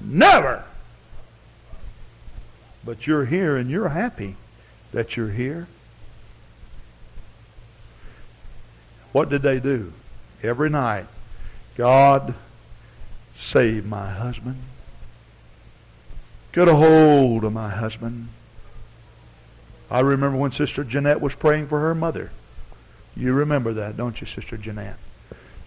[0.05, 0.65] Never.
[2.85, 4.37] But you're here and you're happy
[4.93, 5.67] that you're here.
[9.13, 9.93] What did they do?
[10.43, 11.07] Every night,
[11.77, 12.35] God
[13.37, 14.63] Save my husband.
[16.53, 18.29] Get a hold of my husband.
[19.91, 22.31] I remember when Sister Jeanette was praying for her mother.
[23.17, 24.99] You remember that, don't you, Sister Jeanette?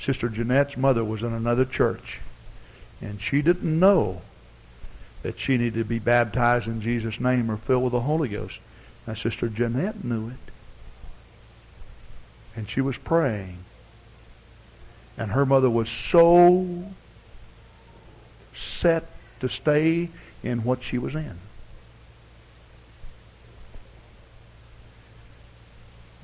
[0.02, 2.20] Sister Jeanette's mother was in another church,
[3.02, 4.22] and she didn't know
[5.24, 8.60] that she needed to be baptized in Jesus' name or filled with the Holy Ghost.
[9.06, 10.52] Now, Sister Jeanette knew it.
[12.56, 13.58] And she was praying.
[15.18, 16.86] And her mother was so
[18.56, 19.06] set
[19.40, 20.10] to stay
[20.44, 21.38] in what she was in.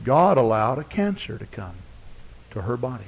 [0.04, 1.76] God allowed a cancer to come
[2.52, 3.04] to her body.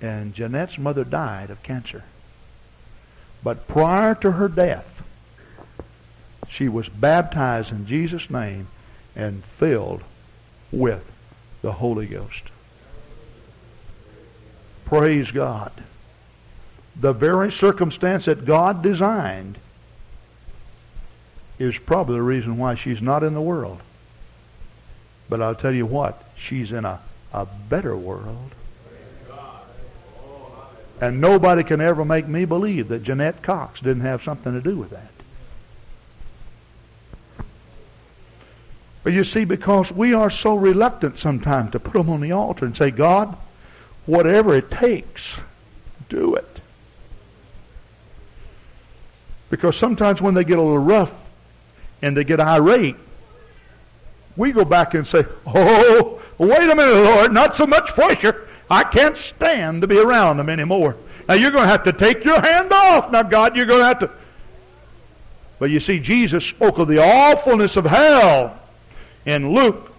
[0.00, 2.04] And Jeanette's mother died of cancer.
[3.42, 4.86] But prior to her death,
[6.48, 8.68] she was baptized in Jesus' name
[9.16, 10.02] and filled
[10.72, 11.02] with
[11.62, 12.42] the Holy Ghost.
[14.84, 15.72] Praise God.
[16.96, 19.58] The very circumstance that God designed
[21.58, 23.80] is probably the reason why she's not in the world.
[25.28, 27.00] But I'll tell you what, she's in a,
[27.32, 28.54] a better world.
[31.04, 34.74] And nobody can ever make me believe that Jeanette Cox didn't have something to do
[34.74, 35.10] with that.
[39.02, 42.64] But you see, because we are so reluctant sometimes to put them on the altar
[42.64, 43.36] and say, God,
[44.06, 45.20] whatever it takes,
[46.08, 46.60] do it.
[49.50, 51.12] Because sometimes when they get a little rough
[52.00, 52.96] and they get irate,
[54.38, 58.48] we go back and say, Oh, wait a minute, Lord, not so much pressure.
[58.70, 60.96] I can't stand to be around them anymore.
[61.28, 63.10] Now you're going to have to take your hand off.
[63.10, 64.10] Now, God, you're going to have to.
[65.58, 68.58] But you see, Jesus spoke of the awfulness of hell
[69.26, 69.92] in Luke.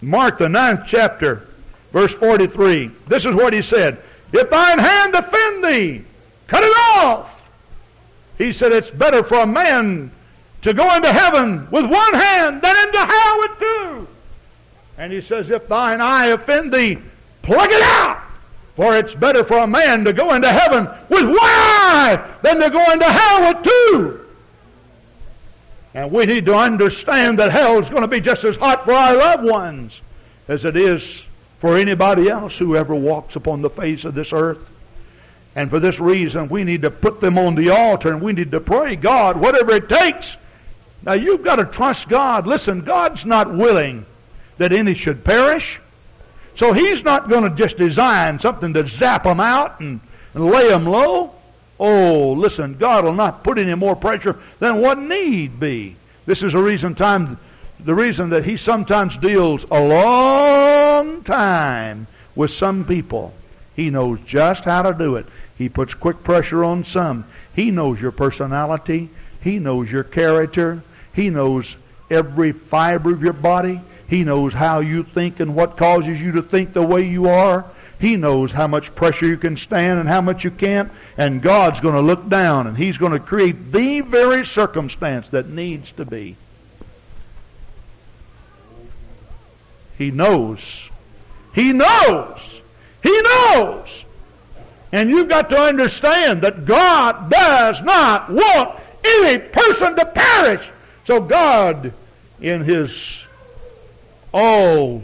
[0.00, 1.48] Mark, the ninth chapter,
[1.92, 2.90] verse 43.
[3.08, 4.02] This is what he said
[4.32, 6.04] If thine hand offend thee,
[6.46, 7.30] cut it off.
[8.38, 10.12] He said, It's better for a man
[10.62, 14.08] to go into heaven with one hand than into hell with two.
[14.98, 16.98] And he says, If thine eye offend thee,
[17.42, 18.20] plug it out.
[18.76, 22.70] For it's better for a man to go into heaven with one eye than to
[22.70, 24.24] go into hell with two.
[25.94, 28.92] And we need to understand that hell is going to be just as hot for
[28.92, 30.00] our loved ones
[30.46, 31.22] as it is
[31.60, 34.64] for anybody else who ever walks upon the face of this earth.
[35.56, 38.52] And for this reason, we need to put them on the altar and we need
[38.52, 40.36] to pray, God, whatever it takes.
[41.02, 42.46] Now, you've got to trust God.
[42.46, 44.06] Listen, God's not willing
[44.58, 45.80] that any should perish.
[46.56, 50.00] So He's not going to just design something to zap them out and,
[50.34, 51.34] and lay them low.
[51.80, 55.96] Oh, listen, God will not put any more pressure than what need be.
[56.26, 57.38] This is the reason time
[57.84, 63.32] the reason that he sometimes deals a long time with some people.
[63.76, 65.26] He knows just how to do it.
[65.56, 67.24] He puts quick pressure on some.
[67.54, 69.10] He knows your personality.
[69.40, 70.82] He knows your character.
[71.12, 71.76] He knows
[72.10, 73.80] every fiber of your body.
[74.08, 77.66] He knows how you think and what causes you to think the way you are.
[78.00, 80.90] He knows how much pressure you can stand and how much you can't.
[81.16, 85.48] And God's going to look down and He's going to create the very circumstance that
[85.48, 86.36] needs to be.
[89.98, 90.60] He knows.
[91.54, 92.38] He knows.
[93.02, 93.88] He knows.
[94.92, 100.66] And you've got to understand that God does not want any person to perish.
[101.06, 101.92] So God,
[102.40, 102.96] in His
[104.32, 105.02] all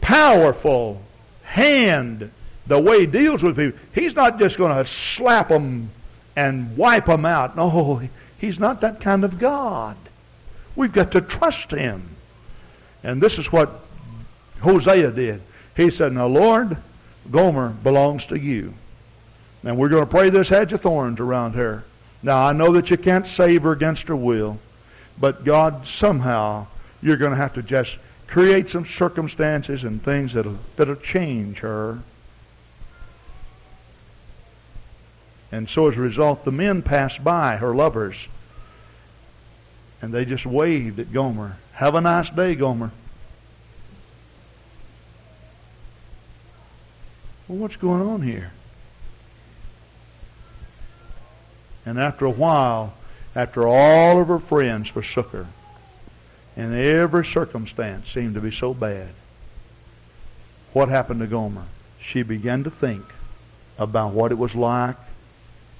[0.00, 1.00] powerful
[1.42, 2.30] hand
[2.66, 3.78] the way he deals with people.
[3.94, 5.90] He's not just going to slap them
[6.36, 7.56] and wipe them out.
[7.56, 8.02] No,
[8.38, 9.96] he's not that kind of God.
[10.76, 12.16] We've got to trust him.
[13.02, 13.80] And this is what
[14.60, 15.42] Hosea did.
[15.76, 16.76] He said, Now, Lord,
[17.30, 18.74] Gomer belongs to you.
[19.62, 21.84] And we're going to pray this hedge of thorns around her.
[22.22, 24.58] Now, I know that you can't save her against her will,
[25.18, 26.66] but God, somehow,
[27.02, 27.96] you're going to have to just
[28.26, 32.00] create some circumstances and things that'll, that'll change her.
[35.52, 38.16] And so as a result, the men passed by, her lovers,
[40.02, 41.56] and they just waved at Gomer.
[41.74, 42.90] Have a nice day, Gomer.
[47.46, 48.52] Well, what's going on here?
[51.86, 52.94] And after a while,
[53.34, 55.46] after all of her friends forsook her,
[56.56, 59.10] and every circumstance seemed to be so bad.
[60.72, 61.66] What happened to Gomer?
[62.00, 63.04] She began to think
[63.78, 64.96] about what it was like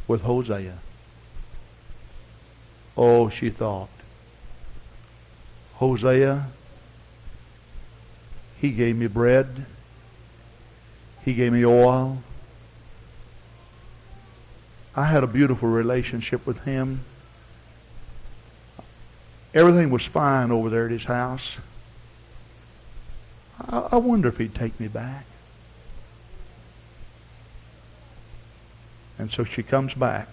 [0.09, 0.79] with Hosea.
[2.97, 3.89] Oh, she thought,
[5.75, 6.47] Hosea,
[8.61, 9.67] he gave me bread.
[11.25, 12.23] He gave me oil.
[14.95, 17.05] I had a beautiful relationship with him.
[19.55, 21.57] Everything was fine over there at his house.
[23.61, 25.25] I, I wonder if he'd take me back.
[29.17, 30.29] And so she comes back.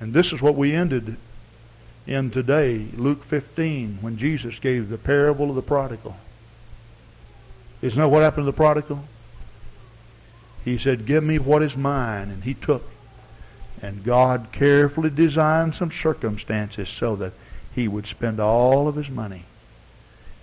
[0.00, 1.16] And this is what we ended
[2.06, 6.16] in today, Luke 15, when Jesus gave the parable of the prodigal.
[7.82, 9.04] Isn't that what happened to the prodigal?
[10.64, 12.30] He said, Give me what is mine.
[12.30, 12.84] And he took
[13.82, 17.32] and God carefully designed some circumstances so that
[17.74, 19.44] he would spend all of his money.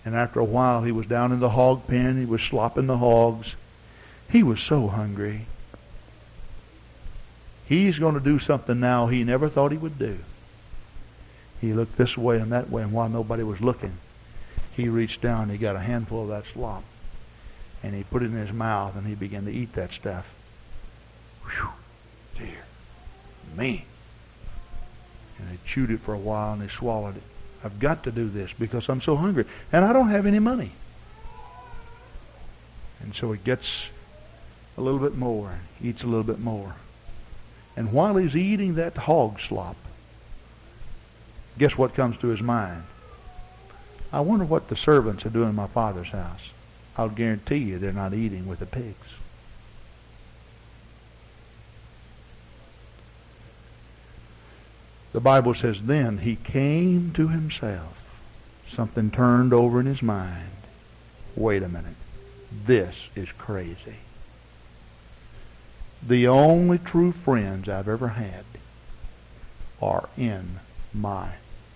[0.05, 2.19] And after a while, he was down in the hog pen.
[2.19, 3.55] He was slopping the hogs.
[4.29, 5.47] He was so hungry.
[7.65, 10.19] He's going to do something now he never thought he would do.
[11.59, 13.97] He looked this way and that way, and while nobody was looking,
[14.75, 16.83] he reached down and he got a handful of that slop.
[17.81, 20.25] And he put it in his mouth and he began to eat that stuff.
[21.43, 21.69] Whew,
[22.37, 22.65] dear
[23.55, 23.85] me.
[25.37, 27.23] And they chewed it for a while and they swallowed it.
[27.63, 29.45] I've got to do this because I'm so hungry.
[29.71, 30.73] And I don't have any money.
[33.01, 33.65] And so he gets
[34.77, 36.75] a little bit more, eats a little bit more.
[37.75, 39.75] And while he's eating that hog slop,
[41.57, 42.83] guess what comes to his mind?
[44.11, 46.41] I wonder what the servants are doing in my father's house.
[46.97, 49.07] I'll guarantee you they're not eating with the pigs.
[55.15, 57.93] The Bible says, then he came to himself.
[58.75, 60.51] Something turned over in his mind.
[61.37, 61.95] Wait a minute.
[62.65, 63.95] This is crazy.
[66.05, 68.43] The only true friends I've ever had
[69.81, 70.59] are in
[70.93, 71.29] my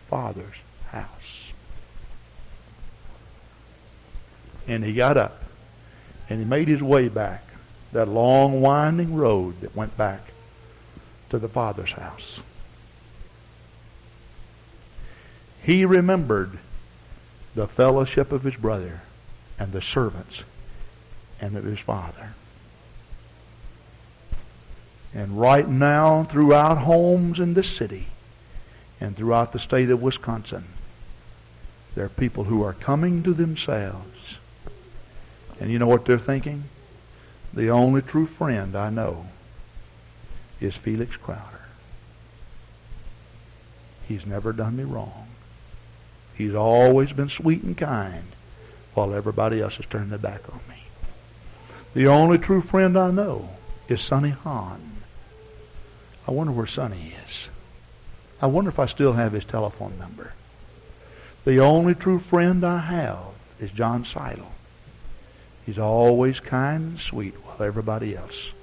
[0.10, 0.58] Father's
[0.90, 1.54] house.
[4.68, 5.42] And he got up
[6.30, 7.46] and he made his way back
[7.94, 10.34] that long winding road that went back
[11.30, 12.42] to the Father's house.
[15.64, 16.60] He remembered
[17.56, 19.02] the fellowship of his brother
[19.58, 20.44] and the servants
[21.42, 22.34] and of his father.
[25.14, 28.08] And right now, throughout homes in this city
[29.02, 30.66] and throughout the state of Wisconsin,
[31.96, 34.38] there are people who are coming to themselves.
[35.60, 36.66] And you know what they're thinking?
[37.54, 39.26] The only true friend I know
[40.62, 41.66] is Felix Crowder.
[44.08, 45.29] He's never done me wrong.
[46.40, 48.24] He's always been sweet and kind
[48.94, 50.84] while everybody else has turned their back on me.
[51.94, 53.50] The only true friend I know
[53.90, 55.04] is Sonny Hahn.
[56.26, 57.50] I wonder where Sonny is.
[58.42, 60.32] I wonder if I still have his telephone number.
[61.44, 64.54] The only true friend I have is John Seidel.
[65.66, 68.54] He's always kind and sweet while everybody else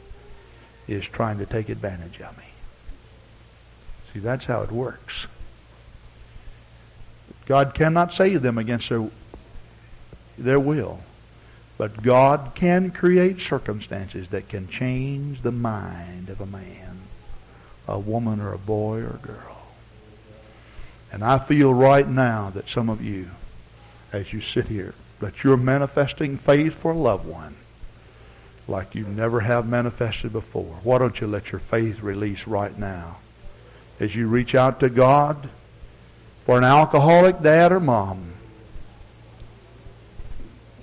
[0.89, 2.45] is trying to take advantage of me.
[4.15, 5.27] See, that's how it works.
[7.47, 9.09] God cannot save them against their,
[10.37, 11.01] their will.
[11.79, 17.03] But God can create circumstances that can change the mind of a man,
[17.87, 19.59] a woman, or a boy or a girl.
[21.13, 23.31] And I feel right now that some of you,
[24.13, 27.57] as you sit here, that you're manifesting faith for a loved one
[28.69, 30.79] like you never have manifested before.
[30.83, 33.19] Why don't you let your faith release right now?
[34.01, 35.49] As you reach out to God,
[36.47, 38.33] for an alcoholic dad or mom,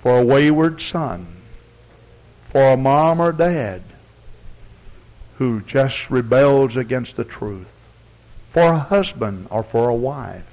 [0.02, 1.26] for a wayward son,
[2.52, 3.82] for a mom or dad
[5.38, 7.66] who just rebels against the truth,
[8.52, 10.44] for a husband or for a wife,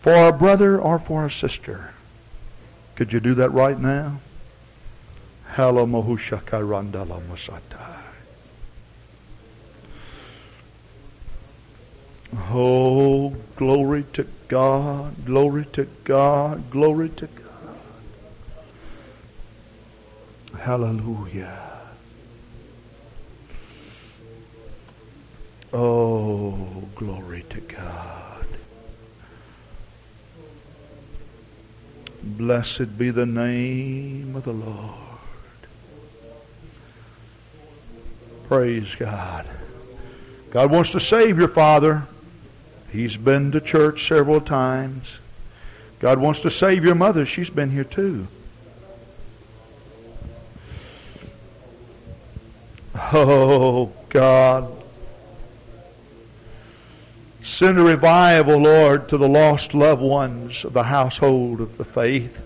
[0.00, 1.92] for a brother or for a sister.
[2.96, 4.18] Could you do that right now?
[5.50, 8.07] Hello, Mohushakarandala Masata.
[12.36, 17.78] Oh, glory to God, glory to God, glory to God.
[20.58, 21.68] Hallelujah.
[25.72, 28.46] Oh, glory to God.
[32.22, 34.94] Blessed be the name of the Lord.
[38.48, 39.46] Praise God.
[40.50, 42.06] God wants to save your father.
[42.90, 45.06] He's been to church several times.
[46.00, 47.26] God wants to save your mother.
[47.26, 48.26] She's been here too.
[52.94, 54.72] Oh, God.
[57.42, 62.36] Send a revival, Lord, to the lost loved ones of the household of the faith.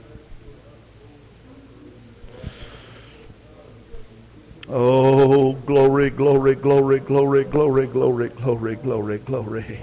[4.68, 9.80] Oh, glory, glory, glory, glory, glory, glory, glory, glory, glory.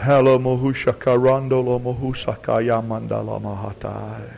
[0.00, 4.32] Hello mohushakarandolo mohusakaya mandala mahatai.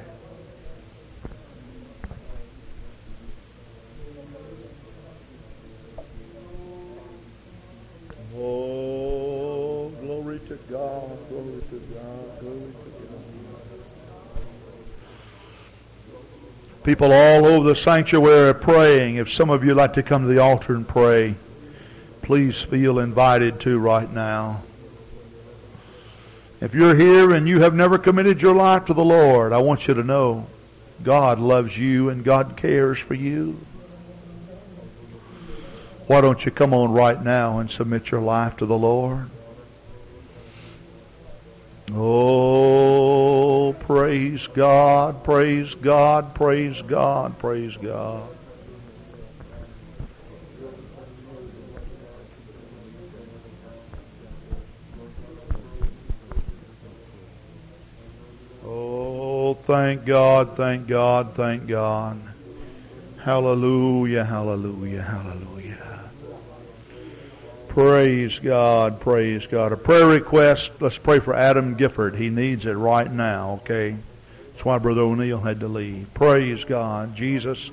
[8.37, 13.23] Oh, glory to God, glory to God, glory to God.
[16.83, 19.17] People all over the sanctuary are praying.
[19.17, 21.37] If some of you like to come to the altar and pray,
[22.23, 24.65] please feel invited to right now.
[26.65, 29.87] If you're here and you have never committed your life to the Lord, I want
[29.87, 30.47] you to know
[31.03, 33.61] God loves you and God cares for you.
[36.07, 39.29] Why don't you come on right now and submit your life to the Lord?
[41.93, 48.27] Oh, praise God, praise God, praise God, praise God.
[59.67, 62.21] Thank God, thank God, thank God.
[63.23, 65.55] Hallelujah, hallelujah, hallelujah.
[67.69, 69.73] Praise God, praise God.
[69.73, 72.15] A prayer request, let's pray for Adam Gifford.
[72.15, 73.97] He needs it right now, okay?
[74.53, 76.13] That's why Brother O'Neill had to leave.
[76.15, 77.17] Praise God.
[77.17, 77.71] Jesus,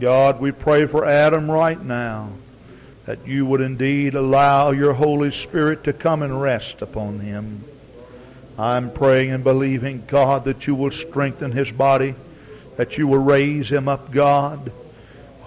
[0.00, 2.30] God, we pray for Adam right now
[3.06, 7.64] that you would indeed allow your Holy Spirit to come and rest upon him.
[8.62, 12.14] I'm praying and believing, God, that you will strengthen his body,
[12.76, 14.70] that you will raise him up, God.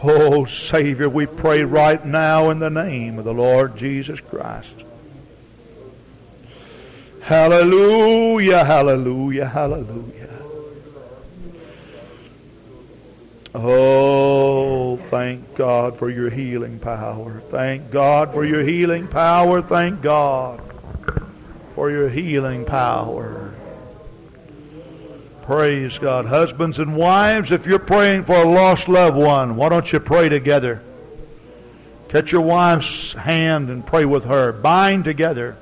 [0.03, 4.67] Oh, Savior, we pray right now in the name of the Lord Jesus Christ.
[7.21, 10.43] Hallelujah, hallelujah, hallelujah.
[13.53, 17.41] Oh, thank God for your healing power.
[17.49, 19.61] Thank God for your healing power.
[19.61, 20.74] Thank God
[21.75, 23.53] for your healing power.
[25.43, 26.25] Praise God.
[26.25, 30.29] Husbands and wives, if you're praying for a lost loved one, why don't you pray
[30.29, 30.81] together?
[32.09, 34.53] Catch your wife's hand and pray with her.
[34.53, 35.57] Bind together.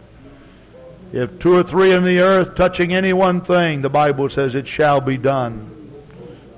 [1.12, 4.68] If two or three in the earth touching any one thing, the Bible says it
[4.68, 5.92] shall be done.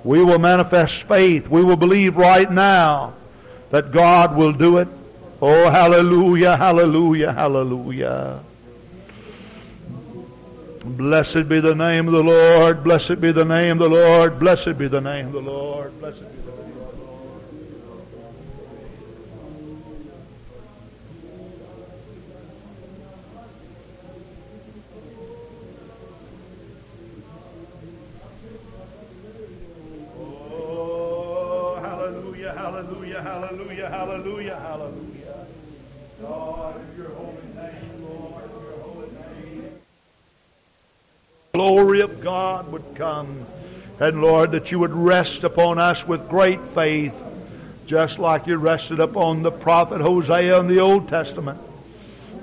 [0.04, 1.48] We will manifest faith.
[1.48, 3.16] We will believe right now
[3.72, 4.88] that God will do it.
[5.42, 8.44] Oh, hallelujah, hallelujah, hallelujah.
[10.86, 12.84] Blessed be the name of the Lord.
[12.84, 14.40] Blessed be the name of the Lord.
[14.40, 16.00] Blessed be the name of the Lord.
[16.00, 17.42] Blessed be the name of the Lord.
[30.20, 35.48] Oh, hallelujah, hallelujah, hallelujah, hallelujah, hallelujah.
[36.22, 39.80] God, in your holy name, Lord, in your holy name.
[41.56, 43.46] Glory of God would come.
[44.02, 47.14] And Lord, that you would rest upon us with great faith,
[47.88, 51.58] just like you rested upon the prophet Hosea in the Old Testament.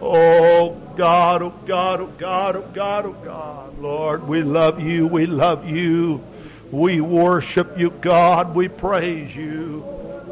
[0.00, 3.78] Oh God, oh God, oh God, oh God, oh God.
[3.78, 6.22] Lord, we love you, we love you.
[6.70, 8.54] We worship you, God.
[8.54, 9.84] We praise you.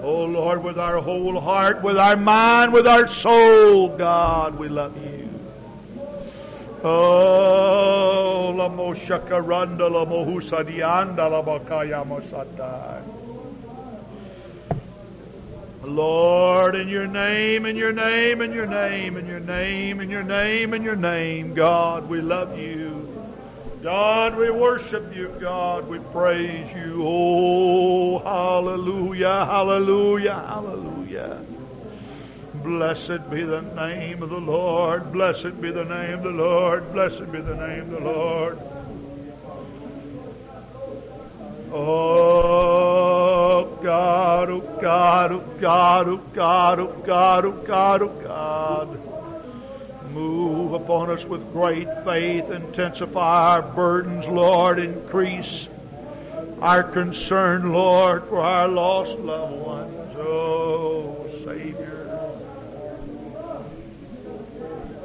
[0.02, 4.96] Oh Lord, with our whole heart, with our mind, with our soul, God, we love
[4.96, 5.09] you.
[6.82, 9.90] Oh, la mohusadianda
[11.30, 13.00] la.
[15.82, 20.22] Lord, in your name, in your name, in your name, in your name, in your
[20.22, 23.08] name, in your name, God, we love you.
[23.82, 25.34] God, we worship you.
[25.40, 27.02] God, we praise you.
[27.02, 31.42] Oh, hallelujah, hallelujah, hallelujah.
[32.62, 35.12] Blessed be the name of the Lord.
[35.12, 36.92] Blessed be the name of the Lord.
[36.92, 38.58] Blessed be the name of the Lord.
[41.72, 49.00] Oh God, oh God, oh God, oh God, oh God, oh God, oh God.
[50.12, 52.50] Move upon us with great faith.
[52.50, 54.80] Intensify our burdens, Lord.
[54.80, 55.68] Increase
[56.60, 60.16] our concern, Lord, for our lost loved ones.
[60.16, 61.99] Oh, Savior.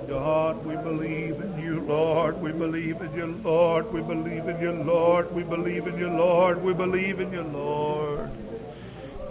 [0.07, 2.41] God, we believe in you, Lord.
[2.41, 3.91] We believe in you, Lord.
[3.91, 5.33] We believe in you, Lord.
[5.33, 6.63] We believe in you, Lord.
[6.63, 8.29] We believe in you, Lord.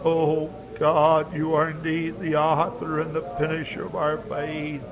[0.05, 4.83] Oh, God, you are indeed the author and the finisher of our faith.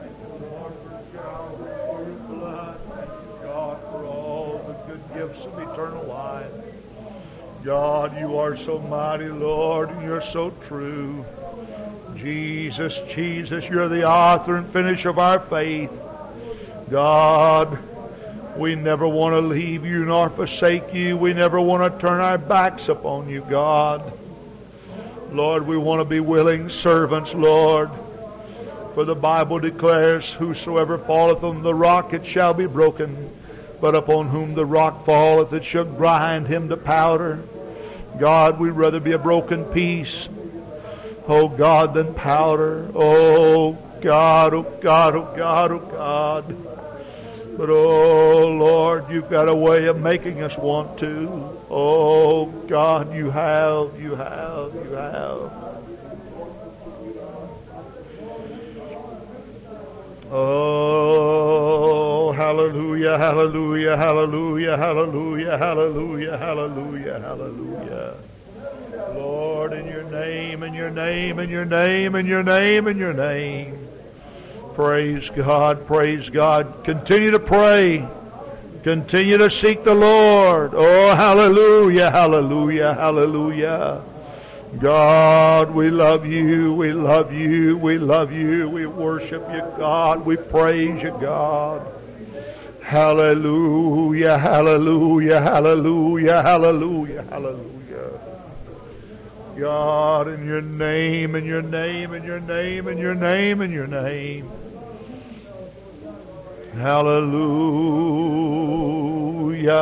[0.00, 2.78] Thank you, Lord, for Calvary, for your blood.
[2.88, 6.52] Thank you, God, for all the good gifts of eternal life.
[7.64, 11.24] God, you are so mighty, Lord, and you're so true.
[12.14, 15.90] Jesus, Jesus, you're the author and finisher of our faith.
[16.90, 17.78] God,
[18.58, 21.16] we never want to leave you nor forsake you.
[21.16, 24.12] We never want to turn our backs upon you, God.
[25.32, 27.88] Lord, we want to be willing servants, Lord.
[28.92, 33.30] For the Bible declares, Whosoever falleth on the rock, it shall be broken.
[33.80, 37.42] But upon whom the rock falleth, it shall grind him to powder.
[38.18, 40.28] God, we'd rather be a broken piece
[41.26, 42.90] oh God, than powder.
[42.94, 46.56] Oh God, oh God, oh God, oh God.
[47.56, 51.28] But oh Lord, you've got a way of making us want to.
[51.70, 55.52] Oh God, you have, you have, you have.
[60.30, 68.14] Oh, hallelujah, hallelujah, hallelujah, hallelujah, hallelujah, hallelujah, hallelujah.
[69.14, 73.12] Lord, in your name, in your name, in your name, in your name, in your
[73.12, 73.88] name.
[74.74, 76.84] Praise God, praise God.
[76.84, 78.06] Continue to pray.
[78.82, 80.72] Continue to seek the Lord.
[80.74, 84.02] Oh, hallelujah, hallelujah, hallelujah.
[84.78, 90.36] God, we love you, we love you, we love you, we worship you, God, we
[90.36, 91.93] praise you, God.
[92.84, 98.10] Hallelujah, hallelujah, hallelujah, hallelujah, hallelujah.
[99.58, 103.86] God, in your name, in your name, in your name, in your name, in your
[103.86, 104.50] name.
[106.74, 107.48] Hallelujah,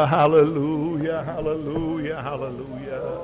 [0.06, 3.18] hallelujah, hallelujah, hallelujah.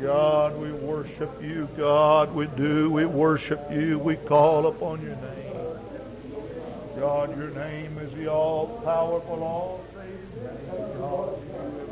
[0.00, 1.68] God, we worship you.
[1.76, 2.88] God, we do.
[2.88, 3.98] We worship you.
[3.98, 5.43] We call upon your name.
[7.04, 10.98] God, your name is the all-powerful, all-saving.
[10.98, 11.83] God,